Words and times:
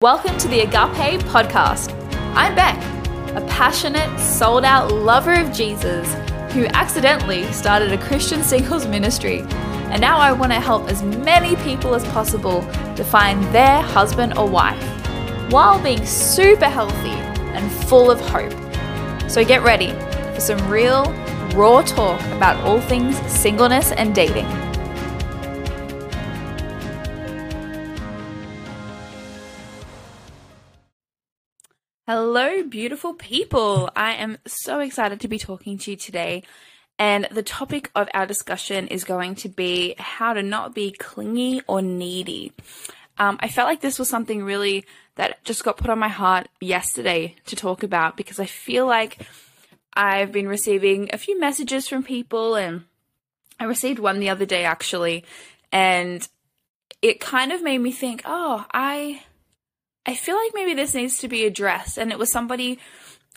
Welcome 0.00 0.38
to 0.38 0.46
the 0.46 0.60
Agape 0.60 1.20
Podcast. 1.22 1.92
I'm 2.36 2.54
Bec, 2.54 2.76
a 3.34 3.44
passionate, 3.48 4.20
sold 4.20 4.64
out 4.64 4.92
lover 4.92 5.34
of 5.34 5.52
Jesus 5.52 6.14
who 6.52 6.66
accidentally 6.66 7.42
started 7.50 7.90
a 7.90 7.98
Christian 7.98 8.44
singles 8.44 8.86
ministry. 8.86 9.40
And 9.90 10.00
now 10.00 10.18
I 10.18 10.30
want 10.30 10.52
to 10.52 10.60
help 10.60 10.88
as 10.88 11.02
many 11.02 11.56
people 11.64 11.96
as 11.96 12.04
possible 12.12 12.62
to 12.94 13.02
find 13.02 13.42
their 13.52 13.82
husband 13.82 14.38
or 14.38 14.48
wife 14.48 14.80
while 15.50 15.82
being 15.82 16.06
super 16.06 16.68
healthy 16.68 17.18
and 17.56 17.68
full 17.88 18.08
of 18.08 18.20
hope. 18.20 18.52
So 19.28 19.44
get 19.44 19.64
ready 19.64 19.90
for 20.32 20.40
some 20.40 20.70
real, 20.70 21.12
raw 21.56 21.82
talk 21.82 22.20
about 22.36 22.64
all 22.64 22.80
things 22.82 23.18
singleness 23.28 23.90
and 23.90 24.14
dating. 24.14 24.46
Hello, 32.10 32.62
beautiful 32.62 33.12
people. 33.12 33.90
I 33.94 34.14
am 34.14 34.38
so 34.46 34.78
excited 34.78 35.20
to 35.20 35.28
be 35.28 35.38
talking 35.38 35.76
to 35.76 35.90
you 35.90 35.96
today. 35.98 36.42
And 36.98 37.28
the 37.30 37.42
topic 37.42 37.90
of 37.94 38.08
our 38.14 38.24
discussion 38.24 38.88
is 38.88 39.04
going 39.04 39.34
to 39.34 39.50
be 39.50 39.94
how 39.98 40.32
to 40.32 40.42
not 40.42 40.74
be 40.74 40.90
clingy 40.90 41.60
or 41.66 41.82
needy. 41.82 42.54
Um, 43.18 43.36
I 43.40 43.48
felt 43.48 43.68
like 43.68 43.82
this 43.82 43.98
was 43.98 44.08
something 44.08 44.42
really 44.42 44.86
that 45.16 45.44
just 45.44 45.64
got 45.64 45.76
put 45.76 45.90
on 45.90 45.98
my 45.98 46.08
heart 46.08 46.48
yesterday 46.62 47.36
to 47.44 47.56
talk 47.56 47.82
about 47.82 48.16
because 48.16 48.40
I 48.40 48.46
feel 48.46 48.86
like 48.86 49.26
I've 49.92 50.32
been 50.32 50.48
receiving 50.48 51.10
a 51.12 51.18
few 51.18 51.38
messages 51.38 51.88
from 51.88 52.04
people, 52.04 52.54
and 52.54 52.84
I 53.60 53.64
received 53.64 53.98
one 53.98 54.18
the 54.18 54.30
other 54.30 54.46
day 54.46 54.64
actually, 54.64 55.26
and 55.70 56.26
it 57.02 57.20
kind 57.20 57.52
of 57.52 57.62
made 57.62 57.82
me 57.82 57.92
think, 57.92 58.22
oh, 58.24 58.64
I 58.72 59.24
I 60.08 60.14
feel 60.14 60.36
like 60.36 60.52
maybe 60.54 60.72
this 60.72 60.94
needs 60.94 61.18
to 61.18 61.28
be 61.28 61.44
addressed. 61.44 61.98
And 61.98 62.10
it 62.10 62.18
was 62.18 62.32
somebody 62.32 62.78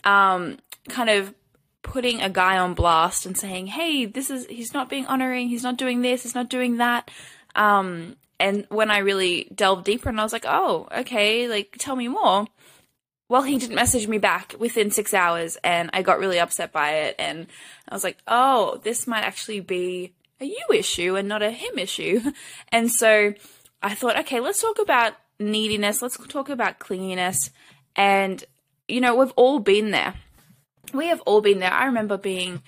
um, 0.04 0.56
kind 0.88 1.10
of 1.10 1.34
putting 1.82 2.22
a 2.22 2.30
guy 2.30 2.56
on 2.56 2.72
blast 2.72 3.26
and 3.26 3.36
saying, 3.36 3.66
hey, 3.66 4.06
this 4.06 4.30
is, 4.30 4.46
he's 4.46 4.72
not 4.72 4.88
being 4.88 5.04
honoring, 5.04 5.48
he's 5.48 5.62
not 5.62 5.76
doing 5.76 6.00
this, 6.00 6.22
he's 6.22 6.34
not 6.34 6.48
doing 6.48 6.78
that. 6.78 7.10
Um, 7.54 8.16
and 8.40 8.64
when 8.70 8.90
I 8.90 8.98
really 8.98 9.50
delved 9.54 9.84
deeper 9.84 10.08
and 10.08 10.18
I 10.18 10.22
was 10.22 10.32
like, 10.32 10.46
oh, 10.48 10.88
okay, 10.96 11.46
like 11.46 11.76
tell 11.78 11.94
me 11.94 12.08
more. 12.08 12.46
Well, 13.28 13.42
he 13.42 13.58
didn't 13.58 13.76
message 13.76 14.08
me 14.08 14.16
back 14.16 14.54
within 14.58 14.90
six 14.90 15.12
hours 15.12 15.58
and 15.62 15.90
I 15.92 16.00
got 16.00 16.20
really 16.20 16.40
upset 16.40 16.72
by 16.72 16.92
it. 17.00 17.16
And 17.18 17.48
I 17.86 17.94
was 17.94 18.02
like, 18.02 18.16
oh, 18.26 18.80
this 18.82 19.06
might 19.06 19.24
actually 19.24 19.60
be 19.60 20.14
a 20.40 20.46
you 20.46 20.64
issue 20.72 21.16
and 21.16 21.28
not 21.28 21.42
a 21.42 21.50
him 21.50 21.78
issue. 21.78 22.32
And 22.70 22.90
so 22.90 23.34
I 23.82 23.94
thought, 23.94 24.18
okay, 24.20 24.40
let's 24.40 24.62
talk 24.62 24.78
about 24.78 25.12
neediness, 25.42 26.02
let's 26.02 26.16
talk 26.28 26.48
about 26.48 26.78
clinginess. 26.78 27.50
And, 27.96 28.42
you 28.88 29.00
know, 29.00 29.14
we've 29.16 29.32
all 29.36 29.58
been 29.58 29.90
there. 29.90 30.14
We 30.92 31.08
have 31.08 31.20
all 31.22 31.40
been 31.40 31.58
there. 31.58 31.72
I 31.72 31.86
remember 31.86 32.16
being, 32.16 32.62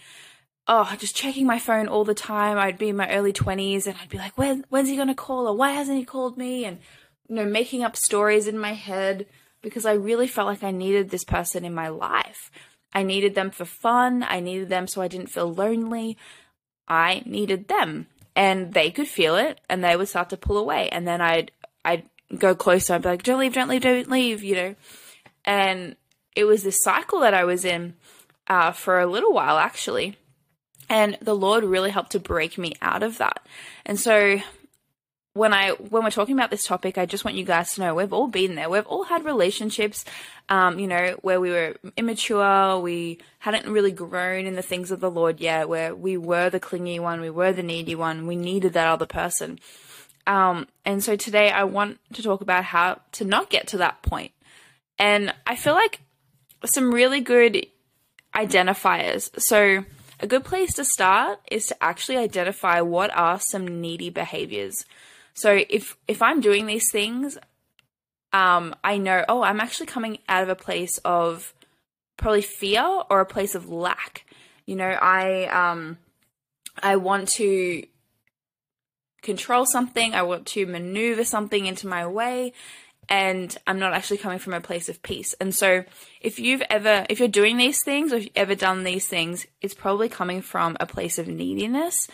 oh, 0.66 0.94
just 0.98 1.16
checking 1.16 1.47
my 1.47 1.58
phone 1.58 1.89
all 1.89 2.05
the 2.05 2.14
time. 2.14 2.58
I'd 2.58 2.78
be 2.78 2.89
in 2.89 2.97
my 2.97 3.11
early 3.11 3.33
20s 3.33 3.86
and 3.86 3.97
I'd 4.00 4.08
be 4.08 4.19
like, 4.19 4.36
when, 4.39 4.64
when's 4.69 4.89
he 4.89 4.97
going 4.97 5.08
to 5.08 5.14
call 5.14 5.47
or 5.47 5.56
why 5.56 5.70
hasn't 5.70 5.98
he 5.98 6.05
called 6.05 6.36
me? 6.36 6.64
And, 6.64 6.78
you 7.28 7.36
know, 7.36 7.44
making 7.44 7.83
up 7.83 7.97
stories 7.97 8.47
in 8.47 8.58
my 8.58 8.72
head 8.72 9.27
because 9.62 9.86
I 9.86 9.92
really 9.92 10.28
felt 10.28 10.48
like 10.48 10.62
I 10.62 10.70
needed 10.70 11.11
this 11.11 11.25
person 11.25 11.64
in 11.64 11.75
my 11.75 11.88
life. 11.88 12.50
I 12.92 13.03
needed 13.03 13.34
them 13.34 13.50
for 13.50 13.64
fun. 13.64 14.22
I 14.22 14.41
needed 14.41 14.69
them 14.69 14.86
so 14.86 15.03
I 15.03 15.09
didn't 15.09 15.31
feel 15.31 15.53
lonely. 15.53 16.16
I 16.86 17.22
needed 17.25 17.69
them 17.69 18.06
and 18.36 18.72
they 18.72 18.91
could 18.91 19.09
feel 19.09 19.36
it 19.36 19.61
and 19.69 19.83
they 19.83 19.97
would 19.97 20.09
start 20.09 20.31
to 20.31 20.36
pull 20.36 20.59
away. 20.59 20.88
And 20.91 21.06
then 21.06 21.20
I'd, 21.20 21.50
I'd 21.84 22.05
go 22.36 22.55
closer. 22.55 22.94
I'd 22.94 23.03
be 23.03 23.08
like, 23.08 23.22
don't 23.22 23.39
leave, 23.39 23.55
don't 23.55 23.69
leave, 23.69 23.83
don't 23.83 24.11
leave, 24.11 24.42
you 24.42 24.55
know. 24.55 24.75
And 25.44 25.97
it 26.34 26.44
was 26.44 26.62
this 26.62 26.83
cycle 26.83 27.20
that 27.20 27.34
I 27.34 27.44
was 27.44 27.64
in 27.64 27.94
uh, 28.48 28.72
for 28.72 29.00
a 29.00 29.06
little 29.06 29.33
while, 29.33 29.58
actually. 29.58 30.16
And 30.89 31.16
the 31.20 31.34
Lord 31.34 31.64
really 31.64 31.91
helped 31.91 32.12
to 32.12 32.21
break 32.21 32.59
me 32.59 32.75
out 32.82 33.03
of 33.03 33.19
that. 33.19 33.47
And 33.87 33.99
so 33.99 34.41
when 35.34 35.53
I 35.53 35.71
when 35.71 36.04
we're 36.04 36.10
talking 36.10 36.37
about 36.37 36.50
this 36.50 36.65
topic, 36.65 36.97
I 36.97 37.06
just 37.06 37.25
want 37.25 37.37
you 37.37 37.44
guys 37.44 37.72
to 37.72 37.81
know 37.81 37.94
we've 37.94 38.12
all 38.12 38.28
been 38.28 38.54
there. 38.54 38.70
We've 38.70 38.87
all 38.87 39.03
had 39.04 39.25
relationships, 39.25 40.04
um, 40.49 40.78
you 40.78 40.87
know, 40.87 41.16
where 41.22 41.41
we 41.41 41.50
were 41.50 41.76
immature, 41.97 42.78
we 42.78 43.19
hadn't 43.41 43.69
really 43.69 43.91
grown 43.91 44.47
in 44.47 44.54
the 44.54 44.62
things 44.62 44.93
of 44.93 45.00
the 45.00 45.10
Lord 45.10 45.41
yet, 45.41 45.69
where 45.69 45.94
we 45.94 46.16
were 46.16 46.50
the 46.50 46.60
clingy 46.60 47.00
one, 47.00 47.20
we 47.20 47.31
were 47.31 47.53
the 47.53 47.65
needy 47.65 47.97
one, 47.97 48.26
we 48.26 48.37
needed 48.37 48.75
that 48.75 48.87
other 48.87 49.06
person. 49.06 49.59
Um, 50.27 50.69
and 50.85 51.05
so 51.05 51.17
today 51.17 51.51
I 51.51 51.65
want 51.65 51.99
to 52.15 52.23
talk 52.23 52.41
about 52.41 52.65
how 52.65 53.01
to 53.12 53.25
not 53.25 53.51
get 53.51 53.69
to 53.69 53.79
that 53.79 54.03
point. 54.03 54.33
And 54.99 55.35
I 55.47 55.57
feel 55.57 55.75
like 55.75 56.01
some 56.65 56.93
really 56.93 57.21
good 57.21 57.67
identifiers. 58.35 59.31
So, 59.39 59.85
a 60.21 60.27
good 60.27 60.45
place 60.45 60.75
to 60.75 60.85
start 60.85 61.41
is 61.51 61.67
to 61.67 61.83
actually 61.83 62.17
identify 62.17 62.81
what 62.81 63.15
are 63.17 63.41
some 63.41 63.81
needy 63.81 64.11
behaviors. 64.11 64.85
So, 65.35 65.62
if 65.69 65.97
if 66.09 66.23
I'm 66.23 66.41
doing 66.41 66.67
these 66.67 66.91
things, 66.91 67.37
um, 68.33 68.75
I 68.83 68.99
know, 68.99 69.25
oh, 69.29 69.43
I'm 69.43 69.61
actually 69.61 69.87
coming 69.87 70.19
out 70.29 70.43
of 70.43 70.49
a 70.49 70.56
place 70.56 70.99
of 71.05 71.53
probably 72.17 72.43
fear 72.43 72.83
or 73.11 73.21
a 73.21 73.27
place 73.27 73.55
of 73.55 73.69
lack. 73.69 74.25
You 74.67 74.77
know, 74.77 74.89
I 74.89 75.47
um, 75.47 75.99
I 76.83 76.97
want 76.97 77.29
to 77.31 77.85
control 79.25 79.67
something, 79.67 80.15
I 80.15 80.23
want 80.23 80.47
to 80.49 80.67
maneuver 80.67 81.25
something 81.25 81.67
into 81.67 81.89
my 81.89 82.07
way, 82.07 82.53
and 83.09 83.57
I'm 83.67 83.79
not 83.79 83.93
actually 83.93 84.19
coming 84.19 84.39
from 84.39 84.55
a 84.55 84.61
place 84.61 84.89
of 84.89 85.03
peace. 85.03 85.35
And 85.41 85.55
so, 85.55 85.85
if 86.21 86.39
you've 86.39 86.62
ever, 86.71 87.07
if 87.09 87.19
you're 87.19 87.29
doing 87.29 87.57
these 87.57 87.83
things 87.85 88.12
or 88.12 88.17
if 88.17 88.25
you've 88.25 88.33
ever 88.37 88.55
done 88.55 88.85
these 88.85 89.07
things, 89.07 89.47
it's 89.61 89.75
probably 89.75 90.09
coming 90.09 90.43
from 90.43 90.77
a 90.81 90.87
place 90.87 91.19
of 91.19 91.29
neediness. 91.29 92.09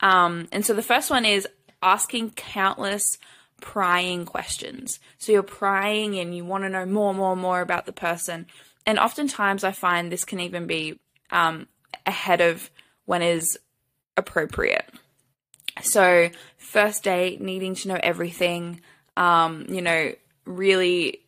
Um, 0.00 0.48
and 0.50 0.64
so, 0.64 0.74
the 0.74 0.82
first 0.82 1.10
one 1.10 1.24
is 1.24 1.46
asking 1.82 2.30
countless 2.30 3.18
prying 3.60 4.24
questions. 4.24 4.98
So, 5.18 5.32
you're 5.32 5.42
prying 5.42 6.18
and 6.18 6.34
you 6.34 6.44
want 6.44 6.64
to 6.64 6.70
know 6.70 6.86
more, 6.86 7.14
more, 7.14 7.36
more 7.36 7.60
about 7.60 7.86
the 7.86 7.92
person. 7.92 8.46
And 8.86 8.98
oftentimes, 8.98 9.62
I 9.62 9.72
find 9.72 10.10
this 10.10 10.24
can 10.24 10.40
even 10.40 10.66
be 10.66 10.98
um, 11.30 11.68
ahead 12.06 12.40
of 12.40 12.70
when 13.04 13.22
is 13.22 13.58
appropriate. 14.16 14.88
So, 15.80 16.30
first 16.58 17.04
date, 17.04 17.40
needing 17.40 17.74
to 17.76 17.88
know 17.88 18.00
everything, 18.02 18.80
um, 19.16 19.66
you 19.68 19.80
know, 19.80 20.12
really, 20.44 21.20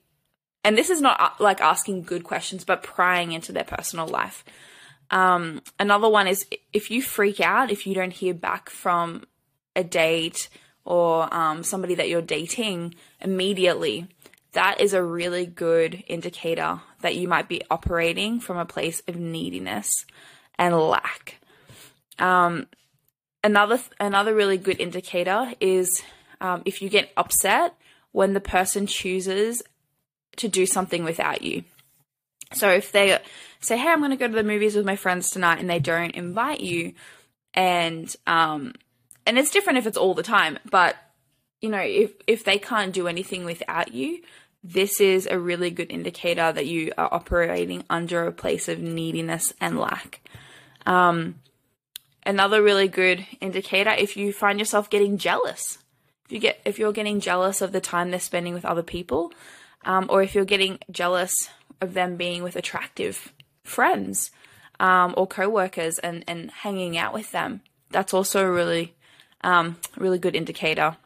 and 0.62 0.77
this 0.77 0.91
is 0.91 1.00
not 1.00 1.21
uh, 1.21 1.31
like 1.38 1.60
asking 1.60 2.03
good 2.03 2.25
questions, 2.25 2.65
but 2.65 2.83
prying 2.83 3.33
into 3.33 3.53
their 3.53 3.65
personal 3.65 4.06
life. 4.06 4.44
Um, 5.10 5.62
another 5.78 6.09
one 6.09 6.27
is 6.27 6.47
if 6.72 6.91
you 6.91 7.03
freak 7.03 7.41
out, 7.41 7.71
if 7.71 7.87
you 7.87 7.94
don't 7.94 8.12
hear 8.12 8.34
back 8.34 8.71
from 8.71 9.25
a 9.77 9.84
date 9.84 10.49
or 10.84 11.33
um, 11.34 11.62
somebody 11.62 11.94
that 11.94 12.09
you're 12.09 12.22
dating 12.22 12.94
immediately, 13.21 14.06
that 14.53 14.81
is 14.81 14.93
a 14.93 15.03
really 15.03 15.47
good 15.47 16.03
indicator 16.06 16.81
that 17.00 17.16
you 17.16 17.28
might 17.28 17.49
be 17.49 17.62
operating 17.71 18.41
from 18.41 18.56
a 18.56 18.65
place 18.65 19.03
of 19.06 19.16
neediness 19.16 19.91
and 20.59 20.77
lack. 20.77 21.41
Um, 22.19 22.66
another 23.44 23.78
another 24.00 24.34
really 24.34 24.59
good 24.59 24.81
indicator 24.81 25.53
is 25.60 26.03
um, 26.41 26.62
if 26.65 26.82
you 26.82 26.88
get 26.88 27.12
upset 27.16 27.75
when 28.10 28.32
the 28.32 28.41
person 28.41 28.87
chooses 28.87 29.62
to 30.37 30.49
do 30.49 30.66
something 30.66 31.05
without 31.05 31.43
you. 31.43 31.62
So 32.53 32.71
if 32.71 32.91
they 32.91 33.19
say, 33.60 33.77
"Hey, 33.77 33.91
I'm 33.91 33.99
going 33.99 34.10
to 34.10 34.16
go 34.16 34.27
to 34.27 34.34
the 34.34 34.43
movies 34.43 34.75
with 34.75 34.87
my 34.87 34.97
friends 34.97 35.31
tonight," 35.31 35.60
and 35.60 35.71
they 35.71 35.78
don't 35.78 36.10
invite 36.10 36.60
you, 36.60 36.94
and 37.53 38.15
um, 38.27 38.72
and 39.27 39.38
it's 39.38 39.50
different 39.50 39.78
if 39.78 39.87
it's 39.87 39.97
all 39.97 40.15
the 40.15 40.22
time, 40.22 40.59
but 40.71 40.97
you 41.60 41.69
know, 41.69 41.81
if 41.81 42.12
if 42.27 42.44
they 42.44 42.59
can't 42.59 42.93
do 42.93 43.09
anything 43.09 43.44
without 43.44 43.94
you, 43.94 44.22
this 44.62 45.00
is 45.00 45.27
a 45.27 45.38
really 45.38 45.71
good 45.71 45.91
indicator 45.91 46.53
that 46.53 46.66
you 46.66 46.92
are 46.97 47.13
operating 47.13 47.84
under 47.91 48.27
a 48.27 48.33
place 48.33 48.68
of 48.68 48.80
neediness 48.80 49.53
and 49.60 49.78
lack. 49.78 50.21
Um, 50.86 51.36
another 52.26 52.62
really 52.62 52.88
good 52.88 53.26
indicator 53.41 53.91
if 53.91 54.16
you 54.16 54.32
find 54.32 54.59
yourself 54.59 54.91
getting 54.91 55.18
jealous. 55.18 55.78
If 56.26 56.32
you 56.32 56.38
get 56.38 56.60
if 56.65 56.78
you're 56.78 56.92
getting 56.92 57.21
jealous 57.21 57.60
of 57.60 57.72
the 57.72 57.80
time 57.80 58.10
they're 58.10 58.21
spending 58.21 58.54
with 58.54 58.65
other 58.65 58.82
people 58.82 59.32
um, 59.84 60.06
or 60.09 60.22
if 60.22 60.34
you're 60.34 60.44
getting 60.44 60.78
jealous 60.91 61.50
of 61.80 61.92
them 61.92 62.16
being 62.16 62.42
with 62.42 62.56
attractive 62.56 63.32
friends 63.62 64.30
um, 64.80 65.15
or 65.16 65.26
co-workers 65.26 65.98
and, 65.98 66.24
and 66.26 66.50
hanging 66.50 66.97
out 66.97 67.12
with 67.12 67.30
them 67.32 67.60
that's 67.91 68.15
also 68.15 68.44
a 68.44 68.50
really 68.50 68.94
um, 69.42 69.77
really 69.97 70.18
good 70.18 70.34
indicator. 70.34 70.97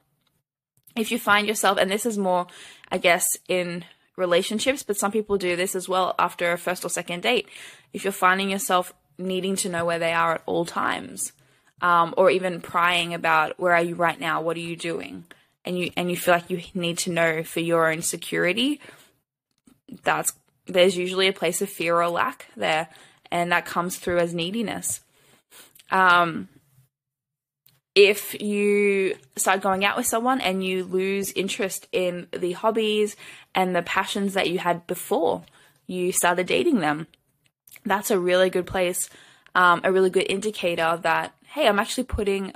If 0.95 1.11
you 1.11 1.19
find 1.19 1.49
yourself 1.49 1.79
and 1.79 1.91
this 1.91 2.07
is 2.07 2.17
more 2.17 2.47
i 2.91 2.99
guess 2.99 3.27
in 3.49 3.85
relationships 4.17 4.83
but 4.83 4.97
some 4.97 5.13
people 5.13 5.37
do 5.37 5.57
this 5.57 5.75
as 5.75 5.89
well 5.89 6.15
after 6.19 6.53
a 6.53 6.59
first 6.59 6.85
or 6.85 6.89
second 6.89 7.23
date. 7.23 7.49
If 7.93 8.05
you're 8.05 8.13
finding 8.13 8.51
yourself 8.51 8.93
needing 9.19 9.57
to 9.57 9.69
know 9.69 9.85
where 9.85 9.99
they 9.99 10.13
are 10.13 10.37
at 10.37 10.43
all 10.47 10.65
times, 10.65 11.33
um, 11.81 12.15
or 12.17 12.31
even 12.31 12.61
prying 12.61 13.15
about 13.15 13.59
where 13.59 13.75
are 13.75 13.83
you 13.83 13.95
right 13.95 14.19
now, 14.19 14.41
what 14.41 14.57
are 14.57 14.61
you 14.61 14.77
doing, 14.77 15.25
and 15.65 15.79
you 15.79 15.91
and 15.97 16.11
you 16.11 16.17
feel 16.17 16.35
like 16.35 16.51
you 16.51 16.63
need 16.75 16.99
to 16.99 17.11
know 17.11 17.43
for 17.43 17.61
your 17.61 17.91
own 17.91 18.03
security, 18.03 18.81
that's 20.03 20.33
there's 20.67 20.97
usually 20.97 21.29
a 21.29 21.33
place 21.33 21.63
of 21.63 21.69
fear 21.69 21.97
or 21.97 22.09
lack 22.09 22.47
there, 22.57 22.89
and 23.31 23.53
that 23.53 23.67
comes 23.67 23.97
through 23.97 24.19
as 24.19 24.35
neediness. 24.35 25.01
Um, 25.91 26.49
if 27.95 28.41
you 28.41 29.17
start 29.35 29.61
going 29.61 29.85
out 29.85 29.97
with 29.97 30.07
someone 30.07 30.41
and 30.41 30.65
you 30.65 30.85
lose 30.85 31.33
interest 31.33 31.89
in 31.91 32.29
the 32.31 32.53
hobbies 32.53 33.17
and 33.57 33.75
the 33.75 33.83
passions 33.83 34.35
that 34.35 34.49
you 34.49 34.59
had 34.61 34.87
before 34.87 35.43
you 35.89 36.13
started 36.13 36.47
dating 36.47 36.79
them, 36.79 37.09
that's 37.91 38.11
a 38.11 38.19
really 38.19 38.51
good 38.51 38.67
place, 38.67 39.09
um, 39.55 39.81
a 39.85 39.93
really 39.93 40.11
good 40.11 40.27
indicator 40.29 40.99
that, 41.03 41.35
hey, 41.47 41.67
I'm 41.67 41.79
actually 41.79 42.05
putting 42.05 42.53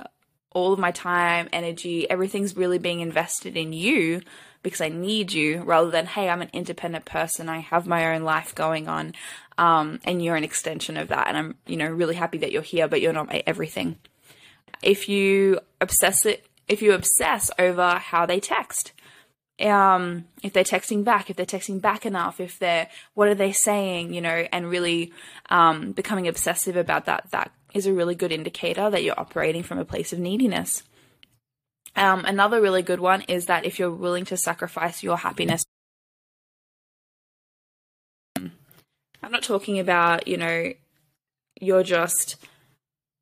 all 0.51 0.73
of 0.73 0.79
my 0.79 0.91
time, 0.91 1.49
energy, 1.51 2.09
everything's 2.09 2.55
really 2.55 2.77
being 2.77 2.99
invested 2.99 3.57
in 3.57 3.73
you 3.73 4.21
because 4.61 4.81
I 4.81 4.89
need 4.89 5.33
you 5.33 5.63
rather 5.63 5.89
than, 5.89 6.05
hey, 6.05 6.29
I'm 6.29 6.41
an 6.41 6.51
independent 6.53 7.05
person. 7.05 7.49
I 7.49 7.59
have 7.59 7.87
my 7.87 8.13
own 8.13 8.23
life 8.23 8.53
going 8.55 8.87
on. 8.87 9.13
Um, 9.57 9.99
and 10.05 10.23
you're 10.23 10.35
an 10.35 10.43
extension 10.43 10.95
of 10.95 11.09
that. 11.09 11.27
And 11.27 11.37
I'm, 11.37 11.55
you 11.65 11.75
know, 11.75 11.89
really 11.89 12.15
happy 12.15 12.37
that 12.39 12.51
you're 12.51 12.61
here, 12.61 12.87
but 12.87 13.01
you're 13.01 13.13
not 13.13 13.27
my 13.27 13.43
everything 13.45 13.97
if 14.83 15.09
you 15.09 15.59
obsess 15.81 16.25
it, 16.25 16.45
if 16.67 16.81
you 16.81 16.93
obsess 16.93 17.49
over 17.57 17.95
how 17.95 18.25
they 18.25 18.39
text, 18.39 18.91
um, 19.61 20.25
if 20.41 20.53
they're 20.53 20.63
texting 20.63 21.03
back, 21.03 21.29
if 21.29 21.35
they're 21.35 21.45
texting 21.45 21.79
back 21.79 22.05
enough, 22.05 22.39
if 22.39 22.59
they're, 22.59 22.87
what 23.13 23.27
are 23.27 23.35
they 23.35 23.51
saying, 23.51 24.13
you 24.13 24.21
know, 24.21 24.47
and 24.51 24.69
really, 24.69 25.13
um, 25.49 25.91
becoming 25.91 26.27
obsessive 26.27 26.75
about 26.75 27.05
that, 27.05 27.29
that 27.31 27.51
is 27.73 27.85
a 27.85 27.93
really 27.93 28.15
good 28.15 28.31
indicator 28.31 28.89
that 28.89 29.03
you're 29.03 29.19
operating 29.19 29.63
from 29.63 29.79
a 29.79 29.85
place 29.85 30.11
of 30.13 30.19
neediness. 30.19 30.83
Um, 31.95 32.25
another 32.25 32.59
really 32.61 32.81
good 32.81 32.99
one 32.99 33.21
is 33.23 33.45
that 33.45 33.65
if 33.65 33.77
you're 33.77 33.91
willing 33.91 34.25
to 34.25 34.37
sacrifice 34.37 35.03
your 35.03 35.17
happiness, 35.17 35.63
I'm 38.35 39.31
not 39.31 39.43
talking 39.43 39.79
about, 39.79 40.27
you 40.27 40.37
know, 40.37 40.73
you're 41.61 41.83
just, 41.83 42.35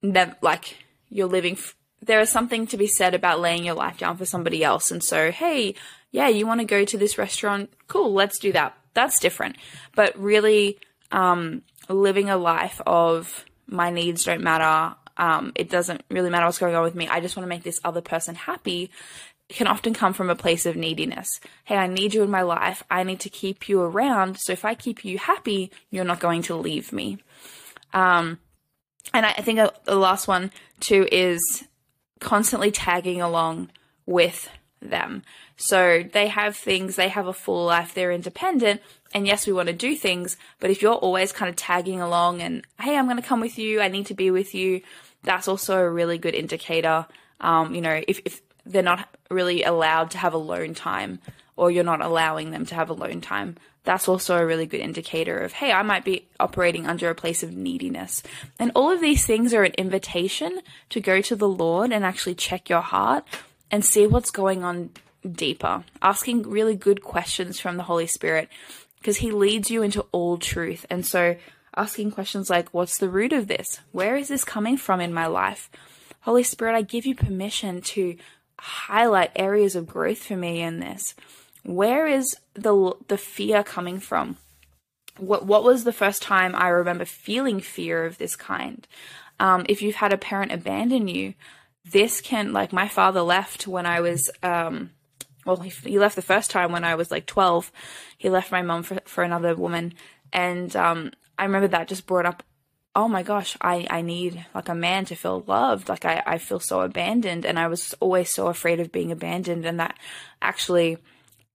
like, 0.02 0.78
you're 1.10 1.28
living. 1.28 1.54
F- 1.54 1.76
there 2.02 2.20
is 2.20 2.30
something 2.30 2.68
to 2.68 2.78
be 2.78 2.88
said 2.88 3.14
about 3.14 3.40
laying 3.40 3.64
your 3.64 3.76
life 3.76 3.98
down 3.98 4.18
for 4.18 4.26
somebody 4.26 4.64
else. 4.64 4.92
And 4.92 5.04
so, 5.04 5.32
hey, 5.32 5.76
yeah, 6.12 6.28
you 6.28 6.48
want 6.48 6.60
to 6.60 6.66
go 6.66 6.84
to 6.84 6.98
this 6.98 7.18
restaurant? 7.18 7.72
Cool, 7.88 8.14
let's 8.14 8.40
do 8.40 8.52
that. 8.54 8.78
That's 8.94 9.20
different. 9.20 9.58
But 9.96 10.18
really, 10.18 10.80
um, 11.12 11.62
living 11.90 12.30
a 12.30 12.38
life 12.38 12.82
of 12.86 13.46
my 13.68 13.90
needs 13.92 14.26
don't 14.26 14.42
matter. 14.42 14.96
Um, 15.18 15.52
it 15.56 15.70
doesn't 15.70 16.04
really 16.10 16.30
matter 16.30 16.46
what's 16.46 16.58
going 16.58 16.76
on 16.76 16.84
with 16.84 16.96
me. 16.96 17.08
I 17.08 17.20
just 17.20 17.36
want 17.36 17.46
to 17.46 17.50
make 17.50 17.64
this 17.64 17.80
other 17.84 18.02
person 18.02 18.36
happy 18.36 18.90
can 19.52 19.68
often 19.68 19.94
come 19.94 20.14
from 20.14 20.30
a 20.30 20.36
place 20.36 20.66
of 20.66 20.76
neediness. 20.76 21.40
Hey, 21.66 21.76
I 21.76 21.88
need 21.88 22.14
you 22.14 22.24
in 22.24 22.32
my 22.32 22.42
life. 22.42 22.84
I 22.90 23.04
need 23.04 23.20
to 23.22 23.30
keep 23.30 23.68
you 23.68 23.82
around. 23.82 24.40
So 24.40 24.54
if 24.54 24.64
I 24.64 24.76
keep 24.76 25.04
you 25.04 25.18
happy, 25.18 25.72
you're 25.90 26.06
not 26.06 26.20
going 26.22 26.42
to 26.44 26.56
leave 26.56 26.94
me. 26.94 27.18
Um, 27.94 28.40
and 29.14 29.26
I 29.26 29.34
think 29.34 29.60
the 29.84 29.96
last 29.96 30.28
one 30.28 30.52
too 30.80 31.08
is 31.12 31.68
constantly 32.22 32.72
tagging 32.72 33.22
along 33.22 33.70
with 34.06 34.50
them. 34.82 35.24
So 35.58 36.04
they 36.12 36.28
have 36.28 36.56
things, 36.56 36.96
they 36.96 37.10
have 37.10 37.28
a 37.28 37.34
full 37.34 37.66
life, 37.66 37.94
they're 37.94 38.12
independent, 38.12 38.82
and 39.14 39.28
yes, 39.28 39.46
we 39.46 39.54
want 39.54 39.68
to 39.68 39.74
do 39.74 39.96
things, 39.96 40.38
but 40.60 40.72
if 40.72 40.82
you're 40.82 40.94
always 40.94 41.34
kind 41.34 41.50
of 41.50 41.56
tagging 41.56 42.02
along 42.02 42.42
and, 42.42 42.66
hey, 42.80 42.98
I'm 42.98 43.06
going 43.06 43.18
to 43.18 43.28
come 43.28 43.42
with 43.42 43.60
you, 43.60 43.82
I 43.82 43.90
need 43.90 44.06
to 44.08 44.14
be 44.14 44.32
with 44.32 44.56
you, 44.56 44.82
that's 45.24 45.48
also 45.48 45.78
a 45.78 45.90
really 45.90 46.18
good 46.18 46.34
indicator. 46.34 47.06
Um, 47.40 47.76
you 47.76 47.82
know, 47.82 48.02
if, 48.08 48.22
if 48.26 48.42
they're 48.66 48.82
not 48.82 49.08
really 49.30 49.64
allowed 49.64 50.12
to 50.12 50.18
have 50.18 50.34
alone 50.34 50.74
time 50.74 51.20
or 51.56 51.72
you're 51.72 51.84
not 51.84 52.02
allowing 52.02 52.52
them 52.52 52.66
to 52.66 52.76
have 52.76 52.90
alone 52.90 53.22
time, 53.22 53.58
that's 53.84 54.08
also 54.08 54.38
a 54.38 54.46
really 54.46 54.66
good 54.66 54.80
indicator 54.80 55.40
of, 55.40 55.54
hey, 55.54 55.72
I 55.72 55.82
might 55.82 56.06
be 56.06 56.28
operating 56.40 56.86
under 56.86 57.10
a 57.10 57.16
place 57.16 57.42
of 57.42 57.56
neediness. 57.56 58.22
And 58.60 58.72
all 58.76 58.92
of 58.92 59.02
these 59.02 59.26
things 59.26 59.54
are 59.54 59.64
an 59.64 59.74
invitation 59.78 60.60
to 60.90 61.00
go 61.00 61.22
to 61.22 61.36
the 61.36 61.48
Lord 61.48 61.92
and 61.92 62.06
actually 62.06 62.36
check 62.36 62.70
your 62.70 62.82
heart 62.82 63.26
and 63.72 63.84
see 63.84 64.06
what's 64.06 64.32
going 64.32 64.64
on 64.64 64.92
deeper, 65.30 65.84
asking 66.02 66.44
really 66.44 66.76
good 66.76 67.04
questions 67.04 67.60
from 67.60 67.78
the 67.78 67.84
Holy 67.84 68.08
Spirit 68.08 68.50
because 69.00 69.18
He 69.18 69.32
leads 69.32 69.72
you 69.72 69.82
into 69.82 70.06
all 70.12 70.38
truth. 70.38 70.86
And 70.90 71.06
so, 71.06 71.36
asking 71.76 72.12
questions 72.12 72.50
like, 72.50 72.74
what's 72.74 72.98
the 72.98 73.10
root 73.10 73.34
of 73.34 73.48
this? 73.48 73.80
Where 73.92 74.16
is 74.16 74.28
this 74.28 74.44
coming 74.44 74.78
from 74.78 75.02
in 75.02 75.14
my 75.14 75.26
life? 75.26 75.70
Holy 76.22 76.44
Spirit, 76.44 76.76
I 76.76 76.84
give 76.84 77.06
you 77.06 77.16
permission 77.16 77.82
to 77.82 78.16
highlight 78.62 79.32
areas 79.36 79.76
of 79.76 79.88
growth 79.88 80.20
for 80.20 80.38
me 80.38 80.62
in 80.62 80.80
this 80.80 81.16
where 81.64 82.08
is 82.08 82.36
the 82.54 82.94
the 83.08 83.18
fear 83.18 83.64
coming 83.64 84.00
from? 84.00 84.38
What 85.18 85.46
what 85.46 85.64
was 85.64 85.84
the 85.84 85.94
first 85.94 86.22
time 86.22 86.56
I 86.56 86.70
remember 86.70 87.06
feeling 87.06 87.60
fear 87.60 88.06
of 88.06 88.18
this 88.18 88.36
kind? 88.36 88.88
Um, 89.40 89.66
if 89.70 89.82
you've 89.82 89.96
had 89.96 90.14
a 90.14 90.18
parent 90.18 90.52
abandon 90.52 91.08
you, 91.08 91.34
this 91.86 92.22
can 92.22 92.54
like 92.54 92.74
my 92.74 92.88
father 92.88 93.22
left 93.22 93.68
when 93.68 93.86
I 93.86 94.02
was 94.02 94.30
um, 94.42 94.92
well 95.46 95.58
he, 95.58 95.70
he 95.70 96.00
left 96.00 96.16
the 96.16 96.22
first 96.22 96.52
time 96.52 96.72
when 96.72 96.84
I 96.84 96.96
was 96.96 97.12
like 97.12 97.26
twelve. 97.26 97.72
He 98.18 98.30
left 98.30 98.52
my 98.52 98.62
mom 98.62 98.84
for 98.84 99.00
for 99.06 99.24
another 99.24 99.56
woman, 99.56 99.94
and 100.34 100.76
um, 100.76 101.12
I 101.38 101.46
remember 101.46 101.68
that 101.70 101.88
just 101.88 102.08
brought 102.08 102.26
up 102.26 102.44
oh 102.96 103.08
my 103.08 103.24
gosh, 103.24 103.56
I, 103.62 103.88
I 103.90 104.02
need 104.02 104.46
like 104.54 104.70
a 104.70 104.76
man 104.76 105.06
to 105.06 105.16
feel 105.16 105.44
loved. 105.48 105.88
Like 105.88 106.06
I, 106.06 106.22
I 106.26 106.38
feel 106.38 106.60
so 106.60 106.82
abandoned. 106.82 107.46
And 107.46 107.58
I 107.58 107.68
was 107.68 107.94
always 108.00 108.34
so 108.34 108.48
afraid 108.48 108.80
of 108.80 108.92
being 108.92 109.12
abandoned. 109.12 109.66
And 109.66 109.80
that 109.80 109.98
actually 110.42 110.98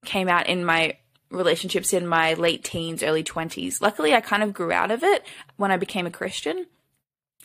came 0.04 0.28
out 0.28 0.48
in 0.48 0.64
my 0.64 0.96
relationships 1.30 1.92
in 1.92 2.06
my 2.06 2.34
late 2.34 2.64
teens, 2.64 3.02
early 3.02 3.24
20s. 3.24 3.82
Luckily, 3.82 4.14
I 4.14 4.20
kind 4.20 4.42
of 4.42 4.54
grew 4.54 4.72
out 4.72 4.90
of 4.90 5.02
it 5.02 5.24
when 5.56 5.70
I 5.70 5.76
became 5.76 6.06
a 6.06 6.10
Christian, 6.10 6.66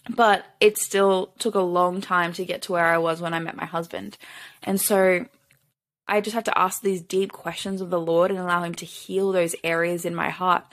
but 0.10 0.46
it 0.60 0.78
still 0.78 1.34
took 1.40 1.56
a 1.56 1.60
long 1.60 2.00
time 2.00 2.32
to 2.34 2.46
get 2.46 2.62
to 2.64 2.72
where 2.72 2.86
I 2.86 3.00
was 3.00 3.22
when 3.22 3.34
I 3.34 3.40
met 3.40 3.58
my 3.58 3.66
husband. 3.66 4.18
And 4.64 4.80
so 4.80 5.26
I 6.08 6.20
just 6.20 6.34
have 6.34 6.44
to 6.46 6.58
ask 6.58 6.82
these 6.82 7.02
deep 7.02 7.32
questions 7.32 7.80
of 7.80 7.90
the 7.90 8.00
Lord 8.00 8.32
and 8.32 8.40
allow 8.40 8.64
Him 8.64 8.76
to 8.76 8.86
heal 8.86 9.32
those 9.32 9.56
areas 9.64 10.06
in 10.06 10.14
my 10.16 10.30
heart. 10.30 10.66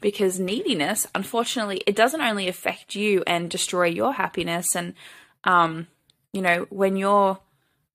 Because 0.00 0.38
neediness, 0.38 1.06
unfortunately, 1.14 1.82
it 1.86 1.96
doesn't 1.96 2.20
only 2.20 2.48
affect 2.48 2.94
you 2.94 3.22
and 3.26 3.50
destroy 3.50 3.86
your 3.86 4.12
happiness. 4.12 4.76
And, 4.76 4.94
um, 5.44 5.88
you 6.32 6.42
know, 6.42 6.66
when 6.70 6.96
you're 6.96 7.38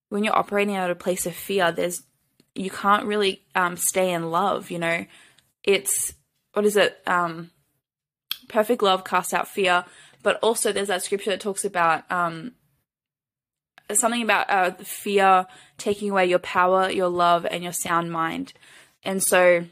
when 0.08 0.24
you're 0.24 0.36
operating 0.36 0.76
out 0.76 0.90
of 0.90 0.96
a 0.96 1.00
place 1.00 1.24
of 1.24 1.34
fear, 1.34 1.72
there's 1.72 2.02
you 2.54 2.70
can't 2.70 3.06
really 3.06 3.42
um, 3.54 3.76
stay 3.76 4.12
in 4.12 4.30
love. 4.30 4.70
You 4.70 4.80
know, 4.80 5.06
it's 5.62 6.12
what 6.52 6.66
is 6.66 6.76
it? 6.76 7.00
Um, 7.06 7.50
perfect 8.48 8.82
love 8.82 9.04
casts 9.04 9.32
out 9.32 9.48
fear. 9.48 9.84
But 10.22 10.38
also, 10.42 10.72
there's 10.72 10.88
that 10.88 11.02
scripture 11.02 11.30
that 11.30 11.40
talks 11.40 11.64
about 11.64 12.10
um, 12.10 12.52
something 13.98 14.22
about 14.22 14.50
uh, 14.50 14.70
fear 14.82 15.46
taking 15.78 16.10
away 16.10 16.26
your 16.26 16.38
power, 16.38 16.90
your 16.90 17.08
love, 17.08 17.46
and 17.46 17.62
your 17.62 17.72
sound 17.72 18.12
mind. 18.12 18.52
And 19.02 19.22
so, 19.22 19.64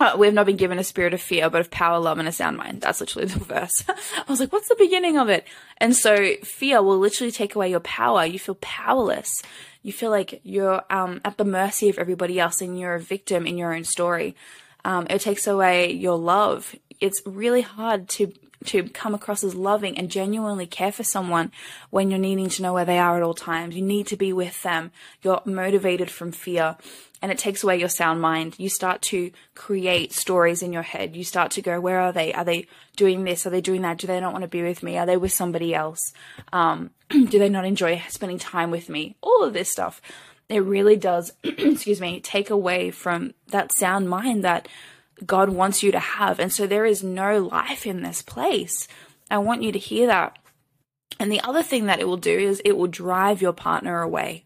uh, 0.00 0.16
we 0.18 0.26
have 0.26 0.34
not 0.34 0.46
been 0.46 0.56
given 0.56 0.78
a 0.78 0.84
spirit 0.84 1.14
of 1.14 1.20
fear, 1.20 1.48
but 1.48 1.60
of 1.60 1.70
power, 1.70 1.98
love, 1.98 2.18
and 2.18 2.28
a 2.28 2.32
sound 2.32 2.56
mind. 2.56 2.80
That's 2.80 3.00
literally 3.00 3.28
the 3.28 3.38
verse. 3.44 3.84
I 3.88 4.24
was 4.28 4.40
like, 4.40 4.52
what's 4.52 4.68
the 4.68 4.76
beginning 4.78 5.18
of 5.18 5.28
it? 5.28 5.46
And 5.78 5.96
so, 5.96 6.34
fear 6.42 6.82
will 6.82 6.98
literally 6.98 7.32
take 7.32 7.54
away 7.54 7.70
your 7.70 7.80
power. 7.80 8.24
You 8.24 8.38
feel 8.38 8.56
powerless 8.60 9.42
you 9.82 9.92
feel 9.92 10.10
like 10.10 10.40
you're 10.44 10.82
um, 10.90 11.20
at 11.24 11.36
the 11.38 11.44
mercy 11.44 11.88
of 11.88 11.98
everybody 11.98 12.38
else 12.38 12.60
and 12.60 12.78
you're 12.78 12.94
a 12.94 13.00
victim 13.00 13.46
in 13.46 13.58
your 13.58 13.74
own 13.74 13.84
story. 13.84 14.36
Um, 14.84 15.06
it 15.10 15.20
takes 15.20 15.46
away 15.46 15.92
your 15.92 16.16
love. 16.16 16.74
It's 17.00 17.20
really 17.26 17.62
hard 17.62 18.08
to 18.10 18.32
to 18.64 18.88
come 18.88 19.14
across 19.14 19.44
as 19.44 19.54
loving 19.54 19.98
and 19.98 20.10
genuinely 20.10 20.66
care 20.66 20.92
for 20.92 21.04
someone 21.04 21.52
when 21.90 22.10
you're 22.10 22.18
needing 22.18 22.48
to 22.50 22.62
know 22.62 22.72
where 22.72 22.84
they 22.84 22.98
are 22.98 23.16
at 23.16 23.22
all 23.22 23.34
times. 23.34 23.76
You 23.76 23.82
need 23.82 24.06
to 24.08 24.16
be 24.16 24.32
with 24.32 24.62
them. 24.62 24.90
You're 25.22 25.42
motivated 25.44 26.10
from 26.10 26.32
fear 26.32 26.76
and 27.22 27.30
it 27.30 27.38
takes 27.38 27.62
away 27.62 27.78
your 27.78 27.88
sound 27.88 28.20
mind. 28.20 28.56
You 28.58 28.68
start 28.68 29.00
to 29.02 29.30
create 29.54 30.12
stories 30.12 30.60
in 30.60 30.72
your 30.72 30.82
head. 30.82 31.14
You 31.14 31.22
start 31.22 31.52
to 31.52 31.62
go, 31.62 31.80
where 31.80 32.00
are 32.00 32.12
they? 32.12 32.34
Are 32.34 32.44
they 32.44 32.66
doing 32.96 33.22
this? 33.22 33.46
Are 33.46 33.50
they 33.50 33.60
doing 33.60 33.82
that? 33.82 33.98
Do 33.98 34.08
they 34.08 34.18
not 34.18 34.32
want 34.32 34.42
to 34.42 34.48
be 34.48 34.62
with 34.62 34.82
me? 34.82 34.98
Are 34.98 35.06
they 35.06 35.16
with 35.16 35.32
somebody 35.32 35.72
else? 35.72 36.12
Um, 36.52 36.90
do 37.10 37.38
they 37.38 37.48
not 37.48 37.64
enjoy 37.64 38.02
spending 38.08 38.40
time 38.40 38.72
with 38.72 38.88
me? 38.88 39.14
All 39.22 39.44
of 39.44 39.52
this 39.52 39.70
stuff. 39.70 40.02
It 40.48 40.64
really 40.64 40.96
does, 40.96 41.32
excuse 41.44 42.00
me, 42.00 42.20
take 42.20 42.50
away 42.50 42.90
from 42.90 43.34
that 43.48 43.70
sound 43.70 44.10
mind 44.10 44.42
that 44.42 44.66
God 45.24 45.50
wants 45.50 45.82
you 45.82 45.92
to 45.92 45.98
have. 45.98 46.38
And 46.38 46.52
so 46.52 46.66
there 46.66 46.86
is 46.86 47.02
no 47.02 47.38
life 47.38 47.86
in 47.86 48.02
this 48.02 48.22
place. 48.22 48.88
I 49.30 49.38
want 49.38 49.62
you 49.62 49.72
to 49.72 49.78
hear 49.78 50.06
that. 50.08 50.38
And 51.18 51.30
the 51.30 51.40
other 51.40 51.62
thing 51.62 51.86
that 51.86 52.00
it 52.00 52.08
will 52.08 52.16
do 52.16 52.36
is 52.36 52.60
it 52.64 52.76
will 52.76 52.86
drive 52.86 53.42
your 53.42 53.52
partner 53.52 54.00
away. 54.00 54.44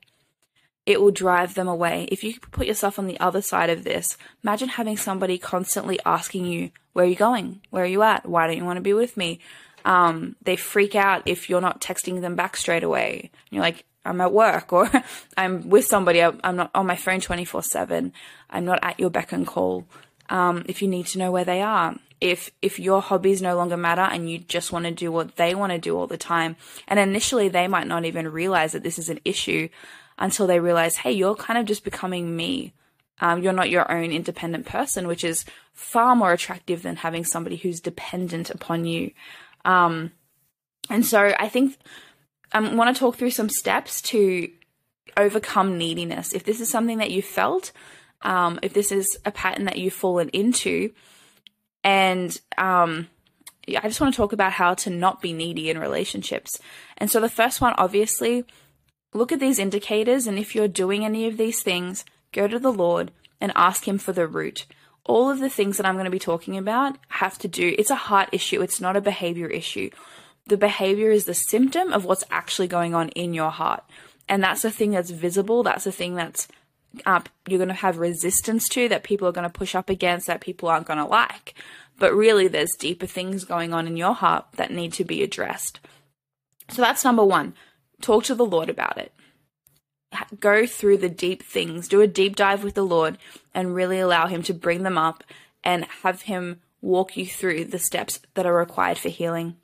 It 0.84 1.00
will 1.00 1.10
drive 1.10 1.54
them 1.54 1.66
away. 1.66 2.08
If 2.12 2.22
you 2.22 2.38
put 2.52 2.66
yourself 2.66 2.98
on 2.98 3.06
the 3.06 3.18
other 3.18 3.42
side 3.42 3.70
of 3.70 3.82
this, 3.82 4.16
imagine 4.44 4.68
having 4.68 4.96
somebody 4.96 5.36
constantly 5.36 5.98
asking 6.06 6.46
you, 6.46 6.70
Where 6.92 7.04
are 7.04 7.08
you 7.08 7.16
going? 7.16 7.60
Where 7.70 7.82
are 7.82 7.88
you 7.88 8.02
at? 8.02 8.28
Why 8.28 8.46
don't 8.46 8.56
you 8.56 8.64
want 8.64 8.76
to 8.76 8.82
be 8.82 8.92
with 8.92 9.16
me? 9.16 9.40
Um, 9.84 10.36
they 10.42 10.56
freak 10.56 10.94
out 10.94 11.22
if 11.26 11.50
you're 11.50 11.60
not 11.60 11.80
texting 11.80 12.20
them 12.20 12.36
back 12.36 12.56
straight 12.56 12.84
away. 12.84 13.30
And 13.32 13.52
you're 13.52 13.62
like, 13.62 13.84
I'm 14.04 14.20
at 14.20 14.32
work 14.32 14.72
or 14.72 14.90
I'm 15.36 15.68
with 15.68 15.86
somebody. 15.86 16.22
I'm 16.22 16.56
not 16.56 16.70
on 16.74 16.86
my 16.86 16.96
phone 16.96 17.20
24 17.20 17.62
seven. 17.62 18.12
I'm 18.48 18.64
not 18.64 18.78
at 18.82 19.00
your 19.00 19.10
beck 19.10 19.32
and 19.32 19.46
call. 19.46 19.86
Um, 20.28 20.64
if 20.68 20.82
you 20.82 20.88
need 20.88 21.06
to 21.08 21.18
know 21.18 21.30
where 21.30 21.44
they 21.44 21.62
are, 21.62 21.96
if 22.20 22.50
if 22.62 22.78
your 22.78 23.02
hobbies 23.02 23.42
no 23.42 23.56
longer 23.56 23.76
matter 23.76 24.02
and 24.02 24.30
you 24.30 24.38
just 24.38 24.72
want 24.72 24.86
to 24.86 24.90
do 24.90 25.12
what 25.12 25.36
they 25.36 25.54
want 25.54 25.72
to 25.72 25.78
do 25.78 25.96
all 25.96 26.06
the 26.06 26.16
time, 26.16 26.56
and 26.88 26.98
initially 26.98 27.48
they 27.48 27.68
might 27.68 27.86
not 27.86 28.04
even 28.04 28.28
realize 28.28 28.72
that 28.72 28.82
this 28.82 28.98
is 28.98 29.08
an 29.08 29.20
issue 29.24 29.68
until 30.18 30.46
they 30.46 30.60
realize, 30.60 30.96
hey, 30.96 31.12
you're 31.12 31.34
kind 31.34 31.58
of 31.58 31.66
just 31.66 31.84
becoming 31.84 32.34
me. 32.34 32.72
Um, 33.20 33.42
you're 33.42 33.52
not 33.52 33.70
your 33.70 33.90
own 33.90 34.10
independent 34.10 34.66
person, 34.66 35.06
which 35.06 35.24
is 35.24 35.44
far 35.72 36.14
more 36.16 36.32
attractive 36.32 36.82
than 36.82 36.96
having 36.96 37.24
somebody 37.24 37.56
who's 37.56 37.80
dependent 37.80 38.50
upon 38.50 38.84
you. 38.84 39.12
Um, 39.64 40.12
and 40.90 41.04
so 41.04 41.34
I 41.38 41.48
think 41.48 41.76
I 42.52 42.60
want 42.60 42.94
to 42.94 42.98
talk 42.98 43.16
through 43.16 43.30
some 43.30 43.48
steps 43.48 44.00
to 44.02 44.48
overcome 45.16 45.78
neediness. 45.78 46.32
If 46.32 46.44
this 46.44 46.60
is 46.60 46.70
something 46.70 46.98
that 46.98 47.10
you 47.10 47.22
felt, 47.22 47.72
um, 48.22 48.58
if 48.62 48.72
this 48.72 48.92
is 48.92 49.18
a 49.24 49.30
pattern 49.30 49.64
that 49.64 49.78
you've 49.78 49.92
fallen 49.92 50.28
into, 50.30 50.90
and 51.84 52.38
um, 52.58 53.08
I 53.68 53.88
just 53.88 54.00
want 54.00 54.14
to 54.14 54.16
talk 54.16 54.32
about 54.32 54.52
how 54.52 54.74
to 54.74 54.90
not 54.90 55.20
be 55.20 55.32
needy 55.32 55.70
in 55.70 55.78
relationships. 55.78 56.58
And 56.98 57.10
so 57.10 57.20
the 57.20 57.28
first 57.28 57.60
one, 57.60 57.74
obviously, 57.76 58.44
look 59.12 59.32
at 59.32 59.40
these 59.40 59.58
indicators, 59.58 60.26
and 60.26 60.38
if 60.38 60.54
you're 60.54 60.68
doing 60.68 61.04
any 61.04 61.26
of 61.26 61.36
these 61.36 61.62
things, 61.62 62.04
go 62.32 62.46
to 62.46 62.58
the 62.58 62.72
Lord 62.72 63.12
and 63.40 63.52
ask 63.54 63.86
Him 63.86 63.98
for 63.98 64.12
the 64.12 64.26
root. 64.26 64.66
All 65.04 65.30
of 65.30 65.38
the 65.38 65.50
things 65.50 65.76
that 65.76 65.86
I'm 65.86 65.94
going 65.94 66.06
to 66.06 66.10
be 66.10 66.18
talking 66.18 66.56
about 66.56 66.98
have 67.08 67.38
to 67.38 67.48
do, 67.48 67.74
it's 67.78 67.90
a 67.90 67.96
heart 67.96 68.28
issue, 68.32 68.62
it's 68.62 68.80
not 68.80 68.96
a 68.96 69.00
behavior 69.00 69.46
issue. 69.46 69.90
The 70.46 70.56
behavior 70.56 71.10
is 71.10 71.24
the 71.24 71.34
symptom 71.34 71.92
of 71.92 72.04
what's 72.04 72.24
actually 72.30 72.68
going 72.68 72.94
on 72.94 73.08
in 73.10 73.34
your 73.34 73.50
heart. 73.50 73.84
And 74.28 74.42
that's 74.42 74.62
the 74.62 74.70
thing 74.70 74.92
that's 74.92 75.10
visible, 75.10 75.62
that's 75.62 75.84
the 75.84 75.92
thing 75.92 76.14
that's 76.14 76.48
uh, 77.04 77.20
you're 77.46 77.58
going 77.58 77.68
to 77.68 77.74
have 77.74 77.98
resistance 77.98 78.68
to, 78.70 78.88
that 78.88 79.04
people 79.04 79.28
are 79.28 79.32
going 79.32 79.48
to 79.48 79.58
push 79.58 79.74
up 79.74 79.90
against, 79.90 80.26
that 80.26 80.40
people 80.40 80.68
aren't 80.68 80.86
going 80.86 80.98
to 80.98 81.04
like. 81.04 81.54
But 81.98 82.14
really, 82.14 82.48
there's 82.48 82.72
deeper 82.78 83.06
things 83.06 83.44
going 83.44 83.72
on 83.72 83.86
in 83.86 83.96
your 83.96 84.14
heart 84.14 84.46
that 84.56 84.70
need 84.70 84.92
to 84.94 85.04
be 85.04 85.22
addressed. 85.22 85.80
So 86.70 86.82
that's 86.82 87.04
number 87.04 87.24
one. 87.24 87.54
Talk 88.00 88.24
to 88.24 88.34
the 88.34 88.46
Lord 88.46 88.68
about 88.68 88.98
it. 88.98 89.12
Go 90.38 90.66
through 90.66 90.98
the 90.98 91.08
deep 91.08 91.42
things, 91.42 91.88
do 91.88 92.00
a 92.00 92.06
deep 92.06 92.36
dive 92.36 92.64
with 92.64 92.74
the 92.74 92.84
Lord, 92.84 93.18
and 93.54 93.74
really 93.74 93.98
allow 93.98 94.26
Him 94.26 94.42
to 94.44 94.54
bring 94.54 94.82
them 94.82 94.98
up 94.98 95.24
and 95.64 95.84
have 96.02 96.22
Him 96.22 96.60
walk 96.80 97.16
you 97.16 97.26
through 97.26 97.66
the 97.66 97.78
steps 97.78 98.20
that 98.34 98.46
are 98.46 98.54
required 98.54 98.98
for 98.98 99.08
healing. 99.08 99.56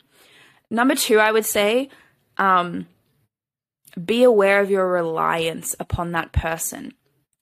Number 0.71 0.95
two, 0.95 1.19
I 1.19 1.33
would 1.33 1.47
say, 1.47 1.91
um, 2.39 2.87
be 4.03 4.23
aware 4.23 4.61
of 4.61 4.71
your 4.71 4.89
reliance 4.91 5.77
upon 5.79 6.13
that 6.13 6.33
person 6.33 6.95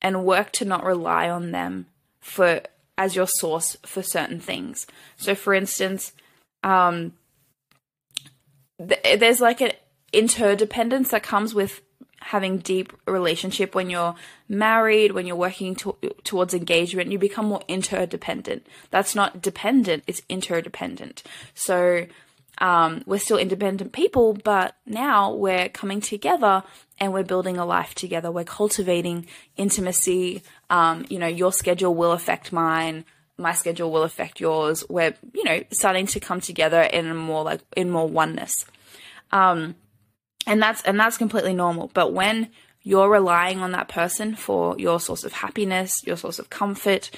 and 0.03 0.25
work 0.25 0.53
to 0.53 0.65
not 0.65 0.85
rely 0.85 1.29
on 1.29 1.51
them 1.51 1.87
for 2.21 2.63
as 2.99 3.17
your 3.17 3.27
source 3.27 3.77
for 3.85 4.03
certain 4.03 4.41
things. 4.41 4.87
So, 5.17 5.35
for 5.35 5.55
instance, 5.55 6.13
um, 6.63 7.15
th- 8.79 9.19
there's 9.19 9.41
like 9.41 9.61
an 9.61 9.73
interdependence 10.13 11.11
that 11.11 11.23
comes 11.23 11.55
with 11.55 11.81
having 12.23 12.59
deep 12.59 12.93
relationship 13.07 13.75
when 13.75 13.89
you're 13.89 14.15
married 14.47 15.13
when 15.13 15.27
you're 15.27 15.37
working 15.37 15.75
to- 15.75 15.97
towards 16.23 16.53
engagement 16.53 17.11
you 17.11 17.19
become 17.19 17.47
more 17.47 17.63
interdependent 17.67 18.67
that's 18.91 19.15
not 19.15 19.41
dependent 19.41 20.05
it's 20.07 20.21
interdependent 20.29 21.23
so 21.55 22.05
um, 22.61 23.03
we're 23.07 23.19
still 23.19 23.39
independent 23.39 23.93
people, 23.93 24.35
but 24.35 24.77
now 24.87 25.33
we're 25.33 25.69
coming 25.71 26.01
together 26.01 26.63
and 27.01 27.13
we're 27.13 27.25
building 27.25 27.57
a 27.57 27.65
life 27.65 27.95
together. 27.95 28.31
We're 28.31 28.45
cultivating 28.45 29.27
intimacy. 29.57 30.43
Um, 30.69 31.07
you 31.09 31.19
know, 31.19 31.27
your 31.27 31.53
schedule 31.53 31.95
will 31.95 32.13
affect 32.13 32.53
mine. 32.53 33.05
My 33.39 33.55
schedule 33.55 33.91
will 33.91 34.03
affect 34.03 34.39
yours. 34.39 34.85
We're, 34.89 35.15
you 35.33 35.45
know, 35.45 35.65
starting 35.73 36.07
to 36.09 36.21
come 36.21 36.43
together 36.43 36.83
in 36.83 37.17
more 37.17 37.43
like 37.43 37.63
in 37.75 37.91
more 37.91 38.07
oneness. 38.07 38.67
Um, 39.33 39.77
and 40.47 40.63
that's 40.63 40.83
and 40.83 41.01
that's 41.01 41.17
completely 41.17 41.55
normal. 41.55 41.91
But 41.95 42.13
when 42.13 42.51
you're 42.83 43.09
relying 43.09 43.61
on 43.61 43.73
that 43.73 43.89
person 43.89 44.37
for 44.37 44.79
your 44.79 45.01
source 45.01 45.25
of 45.25 45.33
happiness, 45.33 46.03
your 46.07 46.17
source 46.17 46.39
of 46.39 46.51
comfort, 46.51 47.11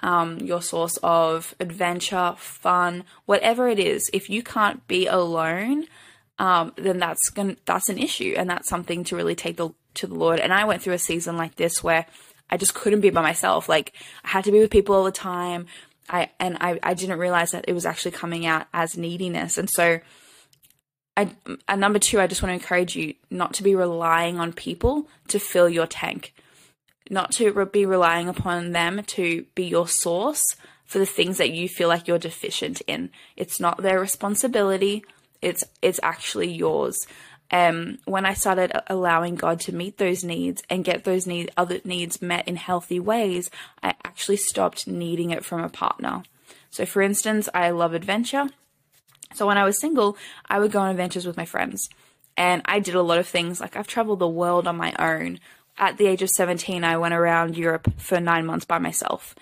um, 0.00 0.38
your 0.38 0.62
source 0.62 0.98
of 1.02 1.54
adventure, 1.60 2.34
fun, 2.38 3.04
whatever 3.26 3.68
it 3.68 3.78
is, 3.78 4.10
if 4.12 4.30
you 4.30 4.42
can't 4.42 4.86
be 4.88 5.06
alone, 5.06 5.86
um, 6.38 6.72
then 6.76 6.98
that's 6.98 7.30
going 7.30 7.56
that's 7.64 7.88
an 7.88 7.98
issue, 7.98 8.34
and 8.36 8.48
that's 8.48 8.68
something 8.68 9.04
to 9.04 9.16
really 9.16 9.34
take 9.34 9.56
the, 9.56 9.70
to 9.94 10.06
the 10.06 10.14
Lord. 10.14 10.40
And 10.40 10.52
I 10.52 10.64
went 10.64 10.82
through 10.82 10.94
a 10.94 10.98
season 10.98 11.36
like 11.36 11.56
this 11.56 11.82
where 11.82 12.06
I 12.50 12.56
just 12.56 12.74
couldn't 12.74 13.00
be 13.00 13.10
by 13.10 13.22
myself. 13.22 13.68
Like 13.68 13.92
I 14.24 14.28
had 14.28 14.44
to 14.44 14.52
be 14.52 14.60
with 14.60 14.70
people 14.70 14.94
all 14.94 15.04
the 15.04 15.12
time. 15.12 15.66
I 16.08 16.30
and 16.38 16.56
I, 16.60 16.78
I 16.82 16.94
didn't 16.94 17.18
realize 17.18 17.50
that 17.50 17.66
it 17.68 17.72
was 17.72 17.86
actually 17.86 18.12
coming 18.12 18.46
out 18.46 18.66
as 18.72 18.96
neediness, 18.96 19.58
and 19.58 19.68
so. 19.68 20.00
I, 21.16 21.34
and 21.66 21.80
number 21.80 21.98
two, 21.98 22.20
I 22.20 22.28
just 22.28 22.44
want 22.44 22.50
to 22.50 22.62
encourage 22.62 22.94
you 22.94 23.14
not 23.28 23.54
to 23.54 23.64
be 23.64 23.74
relying 23.74 24.38
on 24.38 24.52
people 24.52 25.08
to 25.26 25.40
fill 25.40 25.68
your 25.68 25.88
tank 25.88 26.32
not 27.10 27.32
to 27.32 27.66
be 27.66 27.86
relying 27.86 28.28
upon 28.28 28.72
them 28.72 29.02
to 29.04 29.44
be 29.54 29.64
your 29.64 29.88
source 29.88 30.44
for 30.84 30.98
the 30.98 31.06
things 31.06 31.38
that 31.38 31.50
you 31.50 31.68
feel 31.68 31.88
like 31.88 32.08
you're 32.08 32.18
deficient 32.18 32.80
in. 32.86 33.10
It's 33.36 33.60
not 33.60 33.82
their 33.82 34.00
responsibility. 34.00 35.04
It's 35.42 35.64
it's 35.82 36.00
actually 36.02 36.52
yours. 36.52 37.06
Um, 37.50 37.98
when 38.04 38.26
I 38.26 38.34
started 38.34 38.72
allowing 38.88 39.34
God 39.34 39.60
to 39.60 39.74
meet 39.74 39.96
those 39.96 40.22
needs 40.22 40.62
and 40.68 40.84
get 40.84 41.04
those 41.04 41.26
need 41.26 41.50
other 41.56 41.80
needs 41.84 42.20
met 42.20 42.46
in 42.46 42.56
healthy 42.56 43.00
ways, 43.00 43.50
I 43.82 43.94
actually 44.04 44.36
stopped 44.36 44.86
needing 44.86 45.30
it 45.30 45.46
from 45.46 45.62
a 45.62 45.70
partner. 45.70 46.24
So, 46.70 46.84
for 46.84 47.00
instance, 47.00 47.48
I 47.54 47.70
love 47.70 47.94
adventure. 47.94 48.48
So 49.34 49.46
when 49.46 49.56
I 49.56 49.64
was 49.64 49.80
single, 49.80 50.16
I 50.48 50.58
would 50.58 50.72
go 50.72 50.80
on 50.80 50.90
adventures 50.90 51.26
with 51.26 51.38
my 51.38 51.46
friends. 51.46 51.88
And 52.36 52.62
I 52.66 52.80
did 52.80 52.94
a 52.94 53.02
lot 53.02 53.18
of 53.18 53.26
things 53.26 53.60
like 53.60 53.76
I've 53.76 53.86
traveled 53.86 54.18
the 54.18 54.28
world 54.28 54.66
on 54.66 54.76
my 54.76 54.94
own 54.98 55.40
at 55.78 55.96
the 55.96 56.06
age 56.06 56.22
of 56.22 56.30
17, 56.30 56.84
I 56.84 56.96
went 56.96 57.14
around 57.14 57.56
Europe 57.56 57.92
for 57.96 58.20
nine 58.20 58.46
months 58.46 58.64
by 58.64 58.78
myself. 58.78 59.34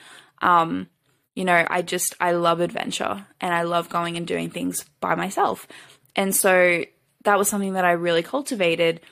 Um, 0.43 0.89
you 1.37 1.45
know, 1.45 1.65
I 1.69 1.83
just, 1.83 2.17
I 2.19 2.33
love 2.33 2.61
adventure 2.61 3.27
and 3.41 3.55
I 3.55 3.63
love 3.63 3.91
going 3.91 4.17
and 4.17 4.27
doing 4.27 4.51
things 4.51 4.85
by 5.01 5.15
myself. 5.15 5.69
And 6.17 6.35
so 6.35 6.85
that 7.25 7.39
was 7.39 7.49
something 7.49 7.75
that 7.75 7.85
I 7.85 7.93
really 7.93 8.23
cultivated. 8.23 9.03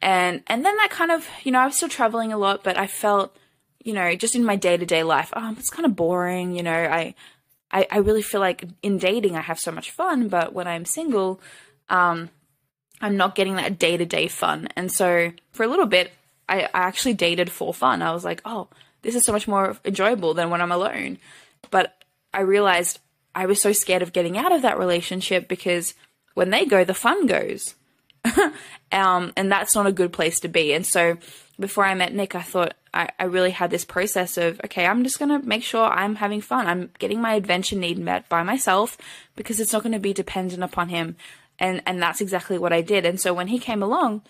And, 0.00 0.42
and 0.46 0.64
then 0.64 0.74
that 0.78 0.90
kind 0.90 1.12
of, 1.12 1.28
you 1.44 1.52
know, 1.52 1.60
I 1.60 1.66
was 1.66 1.76
still 1.76 1.90
traveling 1.90 2.32
a 2.32 2.38
lot, 2.38 2.64
but 2.64 2.78
I 2.78 2.86
felt, 2.86 3.36
you 3.84 3.92
know, 3.92 4.14
just 4.16 4.34
in 4.34 4.42
my 4.42 4.56
day 4.56 4.78
to 4.78 4.86
day 4.86 5.02
life, 5.02 5.30
oh, 5.36 5.54
it's 5.58 5.68
kind 5.68 5.84
of 5.84 5.94
boring. 5.94 6.56
You 6.56 6.62
know, 6.62 6.72
I, 6.72 7.14
I, 7.70 7.86
I 7.90 7.98
really 7.98 8.22
feel 8.22 8.40
like 8.40 8.64
in 8.82 8.96
dating, 8.96 9.36
I 9.36 9.42
have 9.42 9.58
so 9.60 9.70
much 9.70 9.90
fun, 9.90 10.28
but 10.28 10.54
when 10.54 10.66
I'm 10.66 10.86
single, 10.86 11.42
um, 11.90 12.30
I'm 13.02 13.18
not 13.18 13.34
getting 13.34 13.56
that 13.56 13.78
day 13.78 13.98
to 13.98 14.06
day 14.06 14.28
fun. 14.28 14.68
And 14.76 14.90
so 14.90 15.30
for 15.52 15.64
a 15.64 15.68
little 15.68 15.86
bit, 15.86 16.10
I, 16.48 16.62
I 16.62 16.68
actually 16.72 17.14
dated 17.14 17.50
for 17.50 17.74
fun. 17.74 18.00
I 18.00 18.12
was 18.12 18.24
like, 18.24 18.40
oh, 18.46 18.68
this 19.02 19.14
is 19.14 19.24
so 19.24 19.32
much 19.32 19.46
more 19.46 19.76
enjoyable 19.84 20.32
than 20.32 20.48
when 20.48 20.62
I'm 20.62 20.72
alone. 20.72 21.18
But 21.70 22.04
I 22.32 22.40
realized 22.40 23.00
I 23.34 23.46
was 23.46 23.60
so 23.60 23.72
scared 23.72 24.02
of 24.02 24.12
getting 24.12 24.36
out 24.36 24.52
of 24.52 24.62
that 24.62 24.78
relationship 24.78 25.48
because 25.48 25.94
when 26.34 26.50
they 26.50 26.64
go, 26.64 26.84
the 26.84 26.94
fun 26.94 27.26
goes. 27.26 27.74
um, 28.92 29.32
and 29.36 29.50
that's 29.50 29.74
not 29.74 29.86
a 29.86 29.92
good 29.92 30.12
place 30.12 30.40
to 30.40 30.48
be. 30.48 30.72
And 30.72 30.86
so 30.86 31.16
before 31.58 31.84
I 31.84 31.94
met 31.94 32.14
Nick, 32.14 32.34
I 32.34 32.42
thought 32.42 32.74
I, 32.92 33.08
I 33.18 33.24
really 33.24 33.50
had 33.50 33.70
this 33.70 33.84
process 33.84 34.36
of, 34.36 34.60
okay, 34.64 34.86
I'm 34.86 35.04
just 35.04 35.18
going 35.18 35.28
to 35.28 35.46
make 35.46 35.62
sure 35.62 35.84
I'm 35.84 36.16
having 36.16 36.40
fun. 36.40 36.66
I'm 36.66 36.90
getting 36.98 37.20
my 37.20 37.34
adventure 37.34 37.76
need 37.76 37.98
met 37.98 38.28
by 38.28 38.42
myself 38.42 38.98
because 39.36 39.60
it's 39.60 39.72
not 39.72 39.82
going 39.82 39.92
to 39.92 39.98
be 39.98 40.12
dependent 40.12 40.62
upon 40.62 40.88
him. 40.88 41.16
And, 41.58 41.82
and 41.86 42.02
that's 42.02 42.20
exactly 42.20 42.58
what 42.58 42.72
I 42.72 42.80
did. 42.80 43.04
And 43.06 43.20
so 43.20 43.32
when 43.32 43.48
he 43.48 43.58
came 43.58 43.82
along, 43.82 44.22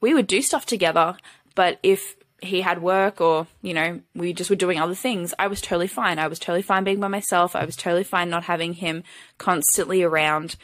we 0.00 0.14
would 0.14 0.26
do 0.26 0.42
stuff 0.42 0.66
together 0.66 1.16
but 1.54 1.78
if 1.82 2.16
he 2.42 2.60
had 2.60 2.82
work 2.82 3.20
or, 3.20 3.46
you 3.62 3.74
know, 3.74 4.00
we 4.14 4.32
just 4.32 4.50
were 4.50 4.56
doing 4.56 4.78
other 4.78 4.94
things, 4.94 5.34
I 5.38 5.46
was 5.46 5.60
totally 5.60 5.86
fine. 5.86 6.18
I 6.18 6.28
was 6.28 6.38
totally 6.38 6.62
fine 6.62 6.84
being 6.84 7.00
by 7.00 7.08
myself. 7.08 7.54
I 7.56 7.64
was 7.64 7.76
totally 7.76 8.04
fine 8.04 8.30
not 8.30 8.44
having 8.44 8.74
him 8.74 9.02
constantly 9.38 10.02
around. 10.02 10.56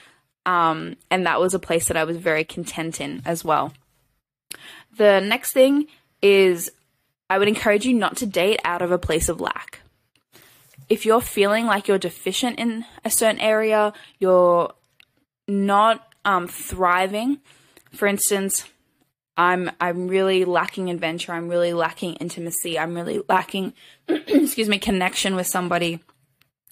Um, 0.45 0.97
and 1.11 1.27
that 1.27 1.41
was 1.41 1.55
a 1.55 1.59
place 1.59 1.89
that 1.89 1.97
I 1.97 2.05
was 2.05 2.17
very 2.17 2.45
content 2.45 3.01
in 3.01 3.23
as 3.25 3.45
well. 3.45 3.73
The 4.97 5.21
next 5.21 5.53
thing 5.53 5.87
is 6.23 6.71
I 7.29 7.39
would 7.39 7.49
encourage 7.49 7.85
you 7.85 7.95
not 7.95 8.17
to 8.19 8.27
date 8.27 8.61
out 8.65 8.83
of 8.83 8.93
a 8.93 8.99
place 8.99 9.29
of 9.29 9.41
lack. 9.41 9.81
If 10.89 11.05
you're 11.05 11.21
feeling 11.21 11.67
like 11.67 11.89
you're 11.89 11.99
deficient 11.99 12.59
in 12.59 12.85
a 13.05 13.11
certain 13.11 13.41
area, 13.41 13.93
you're 14.21 14.73
not 15.49 16.07
um, 16.25 16.47
thriving, 16.47 17.39
for 17.93 18.07
instance, 18.07 18.67
I'm 19.37 19.71
I'm 19.81 20.09
really 20.09 20.45
lacking 20.45 20.91
adventure. 20.91 21.33
I'm 21.33 21.49
really 21.49 21.73
lacking 21.73 22.15
intimacy. 22.15 22.79
I'm 22.79 22.95
really 22.95 23.23
lacking, 23.29 23.75
excuse 24.09 24.69
me, 24.69 24.79
connection 24.79 25.37
with 25.37 25.47
somebody. 25.47 26.01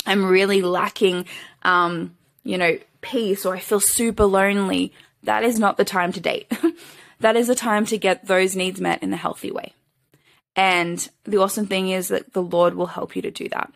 I'm 0.06 0.24
really 0.24 0.62
lacking, 0.62 1.26
um, 1.62 2.16
you 2.42 2.58
know, 2.58 2.78
peace, 3.00 3.44
or 3.44 3.54
I 3.54 3.60
feel 3.60 3.80
super 3.80 4.24
lonely. 4.24 4.92
That 5.22 5.44
is 5.44 5.58
not 5.58 5.76
the 5.76 5.84
time 5.84 6.12
to 6.12 6.20
date. 6.20 6.52
that 7.20 7.36
is 7.36 7.46
the 7.46 7.54
time 7.54 7.86
to 7.86 7.98
get 7.98 8.26
those 8.26 8.56
needs 8.56 8.80
met 8.80 9.02
in 9.02 9.12
a 9.12 9.18
healthy 9.18 9.50
way. 9.50 9.72
And 10.56 11.06
the 11.24 11.38
awesome 11.38 11.66
thing 11.66 11.90
is 11.90 12.08
that 12.08 12.32
the 12.32 12.42
Lord 12.42 12.74
will 12.74 12.86
help 12.86 13.16
you 13.16 13.22
to 13.22 13.30
do 13.30 13.48
that. 13.48 13.72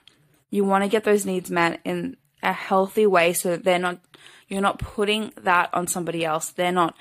You 0.50 0.64
want 0.64 0.84
to 0.84 0.88
get 0.88 1.04
those 1.04 1.26
needs 1.26 1.50
met 1.50 1.80
in 1.84 2.16
a 2.42 2.52
healthy 2.52 3.06
way 3.06 3.32
so 3.32 3.50
that 3.50 3.64
they're 3.64 3.78
not 3.78 3.98
you're 4.48 4.62
not 4.62 4.78
putting 4.78 5.32
that 5.42 5.68
on 5.74 5.86
somebody 5.86 6.24
else. 6.24 6.50
They're 6.50 6.72
not 6.72 6.94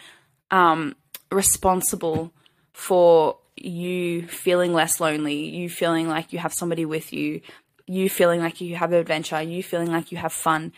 um, 0.51 0.95
responsible 1.31 2.31
for 2.73 3.37
you 3.55 4.27
feeling 4.27 4.73
less 4.73 4.99
lonely, 4.99 5.49
you 5.49 5.69
feeling 5.69 6.07
like 6.07 6.31
you 6.31 6.39
have 6.39 6.53
somebody 6.53 6.85
with 6.85 7.11
you, 7.11 7.41
you 7.87 8.09
feeling 8.09 8.39
like 8.39 8.61
you 8.61 8.75
have 8.75 8.93
adventure, 8.93 9.41
you 9.41 9.63
feeling 9.63 9.91
like 9.91 10.11
you 10.11 10.17
have 10.17 10.33
fun. 10.33 10.73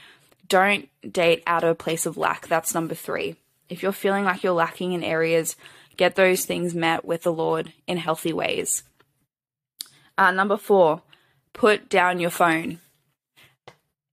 Don't 0.48 0.89
date 1.12 1.44
out 1.46 1.63
of 1.63 1.70
a 1.72 1.75
place 1.75 2.06
of 2.06 2.18
lack. 2.18 2.48
That's 2.48 2.74
number 2.74 2.96
three. 2.96 3.36
If 3.68 3.84
you're 3.84 3.91
feeling 3.91 4.25
like 4.25 4.44
you're 4.44 4.53
lacking 4.53 4.94
in 4.94 5.03
areas, 5.03 5.56
get 5.98 6.15
those 6.15 6.46
things 6.46 6.74
met 6.74 7.06
with 7.06 7.24
the 7.24 7.34
Lord 7.34 7.74
in 7.88 7.98
healthy 7.98 8.34
ways. 8.34 8.84
Uh, 10.18 10.32
number 10.32 10.58
four, 10.58 11.01
put 11.53 11.89
down 11.89 12.20
your 12.20 12.29
phone. 12.29 12.79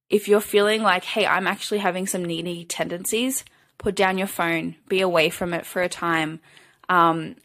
If 0.09 0.29
you're 0.29 0.41
feeling 0.41 0.83
like, 0.83 1.05
hey, 1.05 1.27
I'm 1.27 1.47
actually 1.47 1.79
having 1.79 2.07
some 2.07 2.25
needy 2.25 2.65
tendencies, 2.65 3.45
put 3.79 3.95
down 3.95 4.19
your 4.19 4.27
phone, 4.27 4.77
be 4.89 5.01
away 5.01 5.31
from 5.31 5.55
it 5.55 5.67
for 5.67 5.83
a 5.83 5.89
time. 5.89 6.41
Um, 6.89 7.37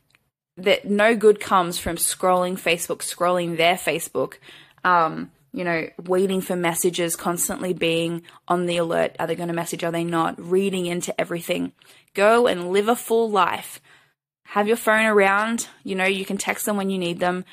that 0.58 0.86
no 0.86 1.16
good 1.16 1.40
comes 1.40 1.78
from 1.78 1.96
scrolling 1.96 2.54
Facebook, 2.54 3.00
scrolling 3.00 3.58
their 3.58 3.76
Facebook, 3.76 4.36
um, 4.84 5.32
you 5.54 5.64
know, 5.64 5.88
waiting 6.06 6.42
for 6.42 6.56
messages, 6.56 7.16
constantly 7.16 7.74
being 7.74 8.24
on 8.48 8.66
the 8.66 8.78
alert. 8.78 9.16
Are 9.20 9.28
they 9.28 9.36
going 9.36 9.50
to 9.50 9.54
message? 9.54 9.84
Are 9.84 9.92
they 9.92 10.04
not? 10.04 10.40
Reading 10.40 10.86
into 10.86 11.20
everything. 11.20 11.74
Go 12.14 12.48
and 12.48 12.72
live 12.72 12.88
a 12.88 12.96
full 12.96 13.30
life. 13.30 13.82
Have 14.46 14.68
your 14.68 14.78
phone 14.78 15.06
around. 15.06 15.68
You 15.84 15.96
know, 15.96 16.06
you 16.06 16.26
can 16.26 16.38
text 16.38 16.66
them 16.66 16.78
when 16.78 16.90
you 16.90 16.98
need 16.98 17.20
them. 17.20 17.44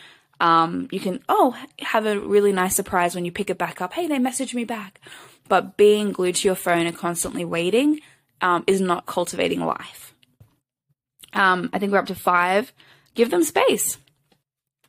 Um, 0.41 0.89
you 0.93 1.01
can, 1.01 1.21
oh, 1.29 1.57
have 1.81 2.07
a 2.07 2.21
really 2.21 2.53
nice 2.53 2.77
surprise 2.77 3.15
when 3.15 3.25
you 3.25 3.33
pick 3.33 3.51
it 3.51 3.59
back 3.59 3.81
up. 3.81 3.93
Hey, 3.93 4.07
they 4.07 4.19
messaged 4.19 4.55
me 4.55 4.65
back. 4.65 5.01
But 5.49 5.77
being 5.77 6.13
glued 6.13 6.37
to 6.37 6.49
your 6.49 6.55
phone 6.55 6.87
and 6.87 6.97
constantly 6.97 7.45
waiting 7.45 8.01
um, 8.41 8.65
is 8.67 8.81
not 8.81 9.07
cultivating 9.07 9.61
life. 9.61 10.15
Um, 11.33 11.71
I 11.73 11.79
think 11.79 11.93
we're 11.93 11.99
up 11.99 12.07
to 12.07 12.15
five. 12.15 12.73
Give 13.15 13.31
them 13.31 13.45
space. 13.45 13.99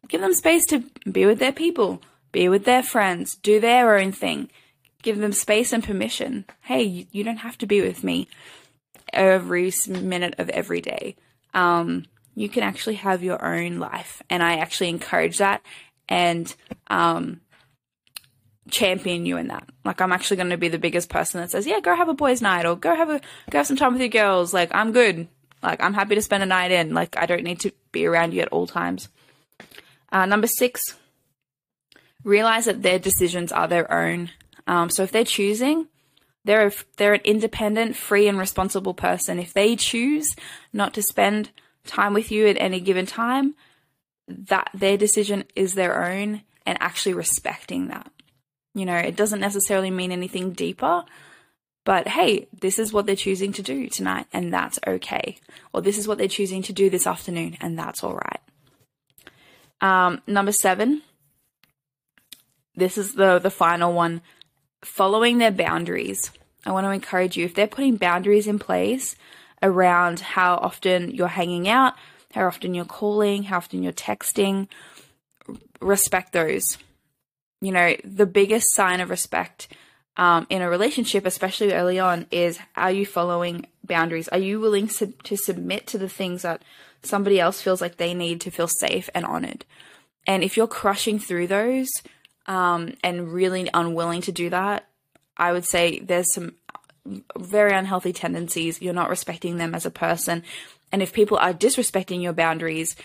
Give 0.08 0.22
them 0.22 0.34
space 0.34 0.66
to 0.68 0.84
be 1.10 1.26
with 1.26 1.40
their 1.40 1.52
people, 1.52 2.02
be 2.32 2.50
with 2.50 2.66
their 2.66 2.84
friends, 2.84 3.36
do 3.36 3.60
their 3.60 3.98
own 3.98 4.12
thing. 4.12 4.50
Give 5.02 5.18
them 5.18 5.32
space 5.32 5.72
and 5.72 5.84
permission. 5.84 6.46
Hey, 6.62 7.08
you 7.12 7.24
don't 7.24 7.38
have 7.38 7.58
to 7.60 7.68
be 7.68 7.82
with 7.82 8.04
me 8.04 8.28
every 9.14 9.72
minute 9.88 10.36
of 10.38 10.50
every 10.50 10.82
day. 10.82 11.16
Um, 11.54 12.06
you 12.36 12.50
can 12.50 12.64
actually 12.64 12.96
have 12.96 13.24
your 13.24 13.44
own 13.44 13.78
life. 13.78 14.22
And 14.30 14.42
I 14.42 14.56
actually 14.56 14.90
encourage 14.90 15.38
that 15.38 15.62
and 16.08 16.54
um, 16.88 17.42
champion 18.70 19.26
you 19.26 19.38
in 19.38 19.48
that. 19.48 19.68
Like 19.86 20.02
I'm 20.02 20.12
actually 20.12 20.38
going 20.38 20.50
to 20.50 20.58
be 20.58 20.70
the 20.70 20.78
biggest 20.78 21.10
person 21.10 21.42
that 21.42 21.52
says, 21.52 21.68
"Yeah, 21.68 21.80
go 21.80 21.96
have 21.96 22.10
a 22.10 22.14
boys' 22.14 22.42
night 22.42 22.66
or 22.66 22.76
go 22.76 22.96
have 22.96 23.10
a 23.10 23.22
go 23.50 23.58
have 23.58 23.68
some 23.68 23.78
time 23.78 23.94
with 23.94 24.02
your 24.02 24.10
girls." 24.10 24.54
Like 24.54 24.70
I'm 24.74 24.92
good. 24.92 25.28
Like 25.62 25.82
I'm 25.84 25.94
happy 25.94 26.16
to 26.16 26.22
spend 26.22 26.44
a 26.44 26.46
night 26.46 26.72
in. 26.72 26.94
Like 26.94 27.18
I 27.18 27.26
don't 27.26 27.44
need 27.44 27.60
to 27.62 27.72
be 27.92 28.06
around 28.06 28.34
you 28.34 28.42
at 28.42 28.50
all 28.50 28.68
times. 28.68 29.10
Uh, 30.12 30.26
number 30.26 30.48
six, 30.48 30.96
realize 32.24 32.66
that 32.66 32.82
their 32.82 33.00
decisions 33.00 33.52
are 33.52 33.68
their 33.68 33.92
own. 33.92 34.32
Um, 34.68 34.90
so 34.90 35.04
if 35.04 35.12
they're 35.12 35.24
choosing, 35.24 35.88
they're 36.46 36.68
a, 36.68 36.72
they're 36.98 37.14
an 37.14 37.22
independent, 37.24 37.96
free, 37.96 38.28
and 38.28 38.38
responsible 38.38 38.94
person. 38.94 39.40
If 39.40 39.54
they 39.54 39.76
choose 39.76 40.36
not 40.74 40.94
to 40.96 41.02
spend 41.04 41.52
time 41.86 42.14
with 42.14 42.32
you 42.32 42.48
at 42.48 42.58
any 42.60 42.80
given 42.80 43.06
time, 43.06 43.56
that 44.28 44.70
their 44.74 44.98
decision 44.98 45.44
is 45.56 45.74
their 45.74 46.06
own, 46.06 46.44
and 46.66 46.78
actually 46.82 47.14
respecting 47.14 47.88
that. 47.88 48.12
You 48.80 48.86
know, 48.86 48.96
it 48.96 49.16
doesn't 49.16 49.40
necessarily 49.40 49.92
mean 49.92 50.12
anything 50.12 50.54
deeper, 50.54 51.04
but 51.86 52.08
hey, 52.08 52.48
this 52.58 52.80
is 52.80 52.94
what 52.94 53.06
they're 53.06 53.16
choosing 53.16 53.52
to 53.54 53.62
do 53.62 53.90
tonight, 53.90 54.28
and 54.32 54.54
that's 54.54 54.80
okay. 54.88 55.38
Or 55.74 55.82
this 55.82 55.98
is 55.98 56.08
what 56.08 56.18
they're 56.18 56.28
choosing 56.28 56.62
to 56.64 56.74
do 56.74 56.90
this 56.90 57.06
afternoon, 57.06 57.58
and 57.62 57.78
that's 57.78 58.04
all 58.04 58.14
right. 58.16 58.40
Um, 59.82 60.22
number 60.28 60.52
seven, 60.52 61.02
this 62.76 62.98
is 62.98 63.14
the, 63.14 63.40
the 63.40 63.50
final 63.50 63.94
one 63.94 64.22
following 64.84 65.38
their 65.38 65.52
boundaries. 65.52 66.32
I 66.66 66.72
want 66.72 66.86
to 66.86 66.92
encourage 66.92 67.38
you 67.38 67.46
if 67.46 67.56
they're 67.56 67.68
putting 67.68 67.98
boundaries 67.98 68.48
in 68.48 68.60
place 68.60 69.16
around 69.62 70.20
how 70.20 70.56
often 70.56 71.12
you're 71.12 71.28
hanging 71.28 71.68
out, 71.68 71.94
how 72.34 72.48
often 72.48 72.74
you're 72.74 72.86
calling, 72.86 73.44
how 73.44 73.58
often 73.58 73.84
you're 73.84 73.94
texting, 73.94 74.68
respect 75.82 76.34
those. 76.34 76.78
You 77.62 77.72
know, 77.72 77.96
the 78.04 78.26
biggest 78.26 78.74
sign 78.74 79.02
of 79.02 79.10
respect 79.10 79.68
um, 80.18 80.48
in 80.50 80.62
a 80.62 80.70
relationship, 80.70 81.26
especially 81.26 81.74
early 81.74 82.00
on, 82.00 82.28
is 82.32 82.60
are 82.76 82.92
you 82.92 83.06
following 83.06 83.66
boundaries? 83.84 84.28
Are 84.30 84.38
you 84.38 84.60
willing 84.60 84.88
to, 84.90 85.08
to 85.08 85.38
submit 85.38 85.88
to 85.88 85.98
the 85.98 86.10
things 86.10 86.42
that 86.42 86.62
somebody 87.04 87.40
else 87.40 87.62
feels 87.62 87.82
like 87.82 87.98
they 87.98 88.14
need 88.14 88.42
to 88.42 88.52
feel 88.52 88.68
safe 88.68 89.10
and 89.14 89.26
honored? 89.26 89.66
And 90.28 90.44
if 90.44 90.58
you're 90.58 90.68
crushing 90.68 91.20
through 91.20 91.48
those 91.48 91.90
um, 92.46 92.96
and 93.04 93.34
really 93.34 93.70
unwilling 93.74 94.22
to 94.22 94.32
do 94.32 94.50
that, 94.50 94.88
I 95.38 95.54
would 95.54 95.66
say 95.66 96.00
there's 96.00 96.34
some 96.34 96.54
very 97.38 97.74
unhealthy 97.74 98.14
tendencies. 98.14 98.82
You're 98.82 98.94
not 98.94 99.10
respecting 99.10 99.58
them 99.58 99.74
as 99.74 99.86
a 99.86 99.92
person. 99.92 100.44
And 100.92 101.02
if 101.02 101.14
people 101.14 101.38
are 101.38 101.54
disrespecting 101.54 102.22
your 102.22 102.34
boundaries 102.34 102.96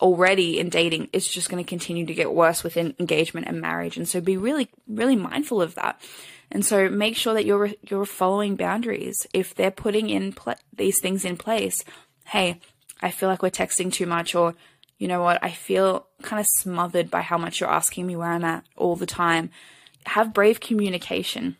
already 0.00 0.58
in 0.58 0.68
dating, 0.68 1.08
it's 1.12 1.26
just 1.26 1.50
going 1.50 1.62
to 1.62 1.68
continue 1.68 2.06
to 2.06 2.14
get 2.14 2.32
worse 2.32 2.64
within 2.64 2.94
engagement 2.98 3.46
and 3.46 3.60
marriage. 3.60 3.96
And 3.96 4.08
so 4.08 4.20
be 4.20 4.36
really, 4.36 4.68
really 4.88 5.16
mindful 5.16 5.60
of 5.60 5.74
that. 5.74 6.00
And 6.50 6.64
so 6.64 6.88
make 6.88 7.16
sure 7.16 7.34
that 7.34 7.44
you're 7.44 7.70
you're 7.88 8.06
following 8.06 8.56
boundaries. 8.56 9.26
If 9.32 9.54
they're 9.54 9.70
putting 9.70 10.10
in 10.10 10.32
pl- 10.32 10.54
these 10.74 11.00
things 11.00 11.24
in 11.24 11.36
place, 11.36 11.84
hey, 12.26 12.60
I 13.00 13.10
feel 13.10 13.28
like 13.28 13.42
we're 13.42 13.50
texting 13.50 13.92
too 13.92 14.06
much, 14.06 14.34
or 14.34 14.54
you 14.98 15.06
know 15.06 15.22
what, 15.22 15.42
I 15.42 15.50
feel 15.50 16.06
kind 16.22 16.40
of 16.40 16.46
smothered 16.46 17.10
by 17.10 17.22
how 17.22 17.38
much 17.38 17.60
you're 17.60 17.70
asking 17.70 18.06
me 18.06 18.16
where 18.16 18.32
I'm 18.32 18.44
at 18.44 18.64
all 18.76 18.96
the 18.96 19.06
time. 19.06 19.50
Have 20.06 20.34
brave 20.34 20.60
communication. 20.60 21.56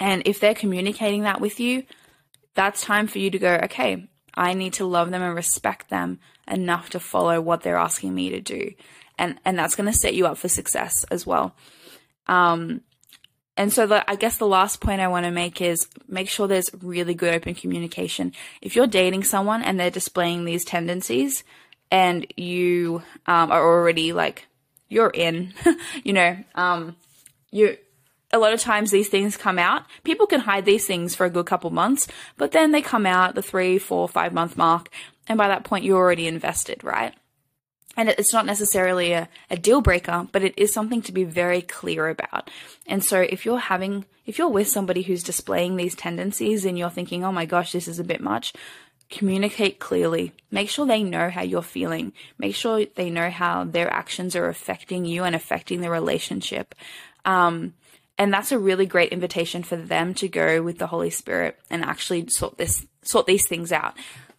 And 0.00 0.22
if 0.26 0.40
they're 0.40 0.54
communicating 0.54 1.22
that 1.22 1.40
with 1.40 1.60
you, 1.60 1.84
that's 2.54 2.80
time 2.80 3.08
for 3.08 3.18
you 3.18 3.30
to 3.30 3.38
go, 3.38 3.60
okay, 3.64 4.08
I 4.38 4.54
need 4.54 4.74
to 4.74 4.86
love 4.86 5.10
them 5.10 5.22
and 5.22 5.34
respect 5.34 5.90
them 5.90 6.20
enough 6.46 6.90
to 6.90 7.00
follow 7.00 7.40
what 7.40 7.62
they're 7.62 7.76
asking 7.76 8.14
me 8.14 8.30
to 8.30 8.40
do. 8.40 8.72
And 9.18 9.38
and 9.44 9.58
that's 9.58 9.74
going 9.74 9.92
to 9.92 9.98
set 9.98 10.14
you 10.14 10.26
up 10.26 10.38
for 10.38 10.48
success 10.48 11.04
as 11.10 11.26
well. 11.26 11.56
Um, 12.28 12.82
and 13.56 13.72
so 13.72 13.88
the, 13.88 14.08
I 14.08 14.14
guess 14.14 14.36
the 14.36 14.46
last 14.46 14.80
point 14.80 15.00
I 15.00 15.08
want 15.08 15.24
to 15.24 15.32
make 15.32 15.60
is 15.60 15.88
make 16.06 16.28
sure 16.28 16.46
there's 16.46 16.70
really 16.80 17.14
good 17.14 17.34
open 17.34 17.56
communication. 17.56 18.32
If 18.62 18.76
you're 18.76 18.86
dating 18.86 19.24
someone 19.24 19.62
and 19.62 19.80
they're 19.80 19.90
displaying 19.90 20.44
these 20.44 20.64
tendencies 20.64 21.42
and 21.90 22.24
you 22.36 23.02
um, 23.26 23.50
are 23.50 23.60
already 23.60 24.12
like, 24.12 24.46
you're 24.88 25.10
in, 25.10 25.54
you 26.04 26.12
know, 26.12 26.36
um, 26.54 26.94
you, 27.50 27.76
a 28.32 28.38
lot 28.38 28.52
of 28.52 28.60
times 28.60 28.90
these 28.90 29.08
things 29.08 29.36
come 29.36 29.58
out. 29.58 29.84
People 30.04 30.26
can 30.26 30.40
hide 30.40 30.64
these 30.64 30.86
things 30.86 31.14
for 31.14 31.24
a 31.26 31.30
good 31.30 31.46
couple 31.46 31.70
months, 31.70 32.08
but 32.36 32.52
then 32.52 32.72
they 32.72 32.82
come 32.82 33.06
out 33.06 33.34
the 33.34 33.42
three, 33.42 33.78
four, 33.78 34.08
five 34.08 34.32
month 34.32 34.56
mark. 34.56 34.90
And 35.26 35.38
by 35.38 35.48
that 35.48 35.64
point, 35.64 35.84
you're 35.84 35.98
already 35.98 36.26
invested, 36.26 36.84
right? 36.84 37.14
and 37.98 38.08
it's 38.08 38.32
not 38.32 38.46
necessarily 38.46 39.12
a, 39.12 39.28
a 39.50 39.56
deal 39.56 39.80
breaker, 39.80 40.28
but 40.30 40.44
it 40.44 40.54
is 40.56 40.72
something 40.72 41.02
to 41.02 41.12
be 41.12 41.24
very 41.24 41.60
clear 41.60 42.08
about. 42.08 42.48
And 42.86 43.04
so 43.04 43.20
if 43.20 43.44
you're 43.44 43.58
having, 43.58 44.04
if 44.24 44.38
you're 44.38 44.48
with 44.48 44.68
somebody 44.68 45.02
who's 45.02 45.24
displaying 45.24 45.74
these 45.74 45.96
tendencies 45.96 46.64
and 46.64 46.78
you're 46.78 46.90
thinking, 46.90 47.24
oh 47.24 47.32
my 47.32 47.44
gosh, 47.44 47.72
this 47.72 47.88
is 47.88 47.98
a 47.98 48.04
bit 48.04 48.20
much, 48.20 48.52
communicate 49.10 49.80
clearly. 49.80 50.32
Make 50.52 50.70
sure 50.70 50.86
they 50.86 51.02
know 51.02 51.28
how 51.28 51.42
you're 51.42 51.60
feeling. 51.60 52.12
Make 52.38 52.54
sure 52.54 52.84
they 52.94 53.10
know 53.10 53.30
how 53.30 53.64
their 53.64 53.92
actions 53.92 54.36
are 54.36 54.48
affecting 54.48 55.04
you 55.04 55.24
and 55.24 55.34
affecting 55.34 55.80
the 55.80 55.90
relationship. 55.90 56.76
Um, 57.24 57.74
and 58.18 58.32
that's 58.32 58.52
a 58.52 58.58
really 58.58 58.86
great 58.86 59.12
invitation 59.12 59.62
for 59.62 59.76
them 59.76 60.12
to 60.14 60.28
go 60.28 60.60
with 60.62 60.78
the 60.78 60.88
Holy 60.88 61.10
Spirit 61.10 61.58
and 61.70 61.84
actually 61.84 62.28
sort 62.28 62.58
this, 62.58 62.84
sort 63.02 63.26
these 63.26 63.46
things 63.46 63.70
out. 63.70 63.94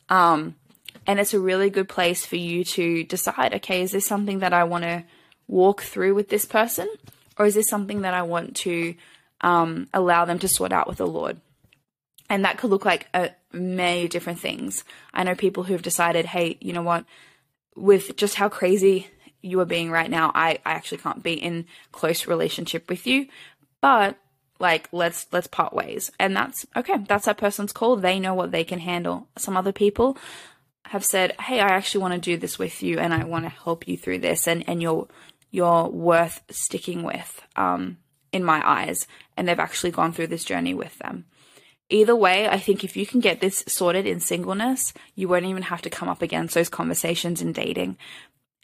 Um, 0.09 0.55
and 1.07 1.19
it's 1.19 1.33
a 1.33 1.39
really 1.39 1.69
good 1.69 1.87
place 1.87 2.25
for 2.25 2.35
you 2.35 2.63
to 2.65 3.03
decide 3.05 3.53
okay, 3.55 3.81
is 3.81 3.91
this 3.91 4.05
something 4.05 4.39
that 4.39 4.53
I 4.53 4.65
want 4.65 4.83
to 4.83 5.03
walk 5.47 5.81
through 5.81 6.13
with 6.13 6.29
this 6.29 6.45
person? 6.45 6.89
Or 7.37 7.45
is 7.45 7.55
this 7.55 7.69
something 7.69 8.01
that 8.01 8.13
I 8.13 8.23
want 8.23 8.57
to 8.57 8.95
um, 9.39 9.87
allow 9.93 10.25
them 10.25 10.39
to 10.39 10.47
sort 10.49 10.73
out 10.73 10.87
with 10.87 10.97
the 10.97 11.07
Lord? 11.07 11.39
And 12.29 12.43
that 12.43 12.57
could 12.57 12.69
look 12.69 12.83
like 12.85 13.07
a, 13.13 13.31
many 13.53 14.07
different 14.09 14.39
things. 14.39 14.83
I 15.13 15.23
know 15.23 15.35
people 15.35 15.63
who 15.63 15.73
have 15.73 15.81
decided, 15.81 16.25
hey, 16.25 16.57
you 16.59 16.73
know 16.73 16.83
what, 16.83 17.05
with 17.75 18.17
just 18.17 18.35
how 18.35 18.49
crazy 18.49 19.07
you 19.41 19.59
are 19.61 19.65
being 19.65 19.89
right 19.89 20.09
now, 20.09 20.31
I, 20.35 20.59
I 20.65 20.71
actually 20.71 20.97
can't 20.97 21.23
be 21.23 21.33
in 21.33 21.65
close 21.93 22.27
relationship 22.27 22.89
with 22.89 23.07
you. 23.07 23.27
But 23.81 24.17
like 24.59 24.89
let's 24.91 25.25
let's 25.31 25.47
part 25.47 25.71
ways 25.71 26.11
and 26.19 26.35
that's 26.35 26.65
okay 26.75 26.97
that's 27.07 27.23
that 27.23 27.37
person's 27.37 27.71
call 27.71 27.95
they 27.95 28.19
know 28.19 28.33
what 28.33 28.51
they 28.51 28.65
can 28.65 28.79
handle 28.79 29.25
some 29.37 29.55
other 29.55 29.71
people 29.71 30.17
have 30.89 31.05
said, 31.05 31.39
"Hey, 31.39 31.59
I 31.59 31.67
actually 31.67 32.01
want 32.01 32.15
to 32.15 32.19
do 32.19 32.35
this 32.35 32.57
with 32.57 32.81
you, 32.81 32.97
and 32.97 33.13
I 33.13 33.23
want 33.23 33.45
to 33.45 33.49
help 33.49 33.87
you 33.87 33.95
through 33.95 34.19
this, 34.19 34.47
and 34.47 34.67
and 34.67 34.81
you're 34.81 35.07
you're 35.51 35.87
worth 35.87 36.41
sticking 36.49 37.03
with." 37.03 37.41
Um, 37.55 37.97
in 38.31 38.43
my 38.43 38.61
eyes, 38.63 39.07
and 39.35 39.47
they've 39.47 39.59
actually 39.59 39.89
gone 39.89 40.13
through 40.13 40.27
this 40.27 40.43
journey 40.43 40.75
with 40.75 40.95
them. 40.99 41.25
Either 41.89 42.15
way, 42.15 42.47
I 42.47 42.59
think 42.59 42.83
if 42.83 42.95
you 42.95 43.07
can 43.07 43.21
get 43.21 43.41
this 43.41 43.63
sorted 43.67 44.05
in 44.05 44.19
singleness, 44.19 44.93
you 45.15 45.27
won't 45.27 45.47
even 45.47 45.63
have 45.63 45.81
to 45.81 45.89
come 45.89 46.07
up 46.07 46.21
against 46.21 46.53
those 46.53 46.69
conversations 46.69 47.41
in 47.41 47.53
dating. 47.53 47.97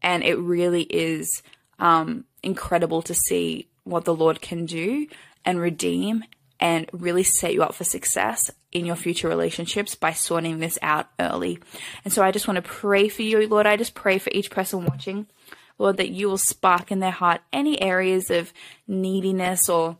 And 0.03 0.23
it 0.23 0.35
really 0.35 0.83
is 0.83 1.41
um, 1.79 2.25
incredible 2.43 3.01
to 3.01 3.15
see 3.15 3.67
what 3.85 4.03
the 4.03 4.13
Lord 4.13 4.41
can 4.41 4.65
do 4.65 5.07
and 5.45 5.59
redeem 5.61 6.25
and 6.59 6.89
really 6.91 7.23
set 7.23 7.53
you 7.53 7.63
up 7.63 7.75
for 7.75 7.83
success 7.83 8.51
in 8.71 8.85
your 8.85 8.95
future 8.95 9.29
relationships 9.29 9.95
by 9.95 10.11
sorting 10.11 10.59
this 10.59 10.77
out 10.81 11.07
early. 11.19 11.59
And 12.03 12.13
so 12.13 12.23
I 12.23 12.31
just 12.31 12.47
want 12.47 12.57
to 12.57 12.61
pray 12.61 13.07
for 13.07 13.21
you, 13.21 13.47
Lord. 13.47 13.67
I 13.67 13.77
just 13.77 13.93
pray 13.93 14.17
for 14.17 14.31
each 14.33 14.51
person 14.51 14.85
watching, 14.85 15.27
Lord, 15.77 15.97
that 15.97 16.09
you 16.09 16.27
will 16.27 16.37
spark 16.37 16.91
in 16.91 16.99
their 16.99 17.11
heart 17.11 17.41
any 17.53 17.81
areas 17.81 18.29
of 18.29 18.51
neediness 18.87 19.69
or, 19.69 19.97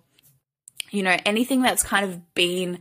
you 0.92 1.04
know, 1.04 1.18
anything 1.26 1.62
that's 1.62 1.84
kind 1.84 2.06
of 2.06 2.34
been 2.34 2.80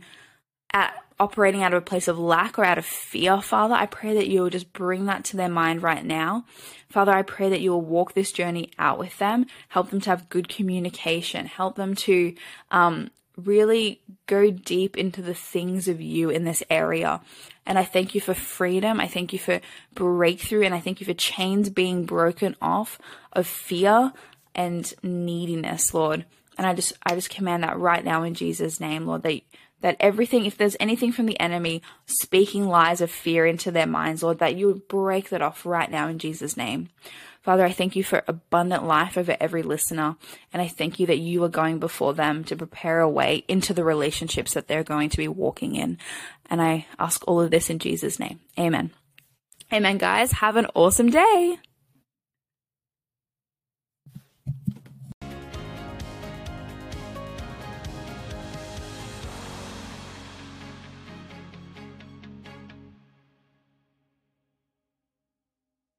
at 0.73 1.04
operating 1.19 1.63
out 1.63 1.73
of 1.73 1.77
a 1.81 1.85
place 1.85 2.07
of 2.07 2.19
lack 2.19 2.59
or 2.59 2.65
out 2.65 2.77
of 2.77 2.85
fear, 2.85 3.41
Father, 3.41 3.75
I 3.75 3.85
pray 3.85 4.13
that 4.15 4.27
you 4.27 4.41
will 4.41 4.49
just 4.49 4.73
bring 4.73 5.05
that 5.05 5.23
to 5.25 5.37
their 5.37 5.49
mind 5.49 5.81
right 5.81 6.03
now. 6.03 6.45
Father, 6.89 7.11
I 7.11 7.21
pray 7.21 7.49
that 7.49 7.61
you 7.61 7.71
will 7.71 7.81
walk 7.81 8.13
this 8.13 8.31
journey 8.31 8.71
out 8.77 8.99
with 8.99 9.17
them, 9.17 9.45
help 9.69 9.89
them 9.89 10.01
to 10.01 10.09
have 10.09 10.29
good 10.29 10.49
communication, 10.49 11.45
help 11.45 11.75
them 11.75 11.95
to 11.95 12.35
um, 12.71 13.11
really 13.37 14.01
go 14.27 14.49
deep 14.51 14.97
into 14.97 15.21
the 15.21 15.33
things 15.33 15.87
of 15.87 16.01
you 16.01 16.29
in 16.29 16.43
this 16.43 16.63
area. 16.69 17.21
And 17.65 17.77
I 17.79 17.83
thank 17.83 18.15
you 18.15 18.21
for 18.21 18.33
freedom. 18.33 19.01
I 19.01 19.07
thank 19.07 19.33
you 19.33 19.39
for 19.39 19.59
breakthrough. 19.93 20.63
And 20.63 20.75
I 20.75 20.79
thank 20.79 20.99
you 20.99 21.05
for 21.05 21.13
chains 21.13 21.69
being 21.69 22.05
broken 22.05 22.55
off 22.61 22.99
of 23.33 23.47
fear 23.47 24.13
and 24.53 24.91
neediness, 25.03 25.93
Lord. 25.93 26.25
And 26.57 26.65
I 26.65 26.73
just, 26.73 26.93
I 27.03 27.15
just 27.15 27.29
command 27.29 27.63
that 27.63 27.77
right 27.77 28.03
now 28.03 28.23
in 28.23 28.33
Jesus' 28.33 28.79
name, 28.79 29.05
Lord, 29.05 29.23
that 29.23 29.41
that 29.81 29.97
everything, 29.99 30.45
if 30.45 30.57
there's 30.57 30.77
anything 30.79 31.11
from 31.11 31.25
the 31.25 31.39
enemy 31.39 31.81
speaking 32.05 32.67
lies 32.67 33.01
of 33.01 33.11
fear 33.11 33.45
into 33.45 33.71
their 33.71 33.85
minds, 33.85 34.23
Lord, 34.23 34.39
that 34.39 34.55
you 34.55 34.67
would 34.67 34.87
break 34.87 35.29
that 35.29 35.41
off 35.41 35.65
right 35.65 35.89
now 35.89 36.07
in 36.07 36.19
Jesus' 36.19 36.57
name. 36.57 36.89
Father, 37.41 37.63
I 37.63 37.71
thank 37.71 37.95
you 37.95 38.03
for 38.03 38.23
abundant 38.27 38.87
life 38.87 39.19
over 39.19 39.37
every 39.39 39.61
listener, 39.61 40.15
and 40.51 40.63
I 40.63 40.67
thank 40.67 40.99
you 40.99 41.05
that 41.05 41.19
you 41.19 41.43
are 41.43 41.49
going 41.49 41.77
before 41.77 42.15
them 42.15 42.43
to 42.45 42.55
prepare 42.55 43.01
a 43.01 43.09
way 43.09 43.43
into 43.47 43.71
the 43.71 43.83
relationships 43.83 44.55
that 44.55 44.67
they're 44.67 44.83
going 44.83 45.09
to 45.09 45.17
be 45.17 45.27
walking 45.27 45.75
in. 45.75 45.99
And 46.49 46.59
I 46.59 46.87
ask 46.97 47.23
all 47.27 47.39
of 47.39 47.51
this 47.51 47.69
in 47.69 47.77
Jesus' 47.77 48.19
name. 48.19 48.39
Amen. 48.57 48.91
Amen, 49.71 49.99
guys. 49.99 50.31
Have 50.31 50.55
an 50.55 50.67
awesome 50.73 51.11
day. 51.11 51.59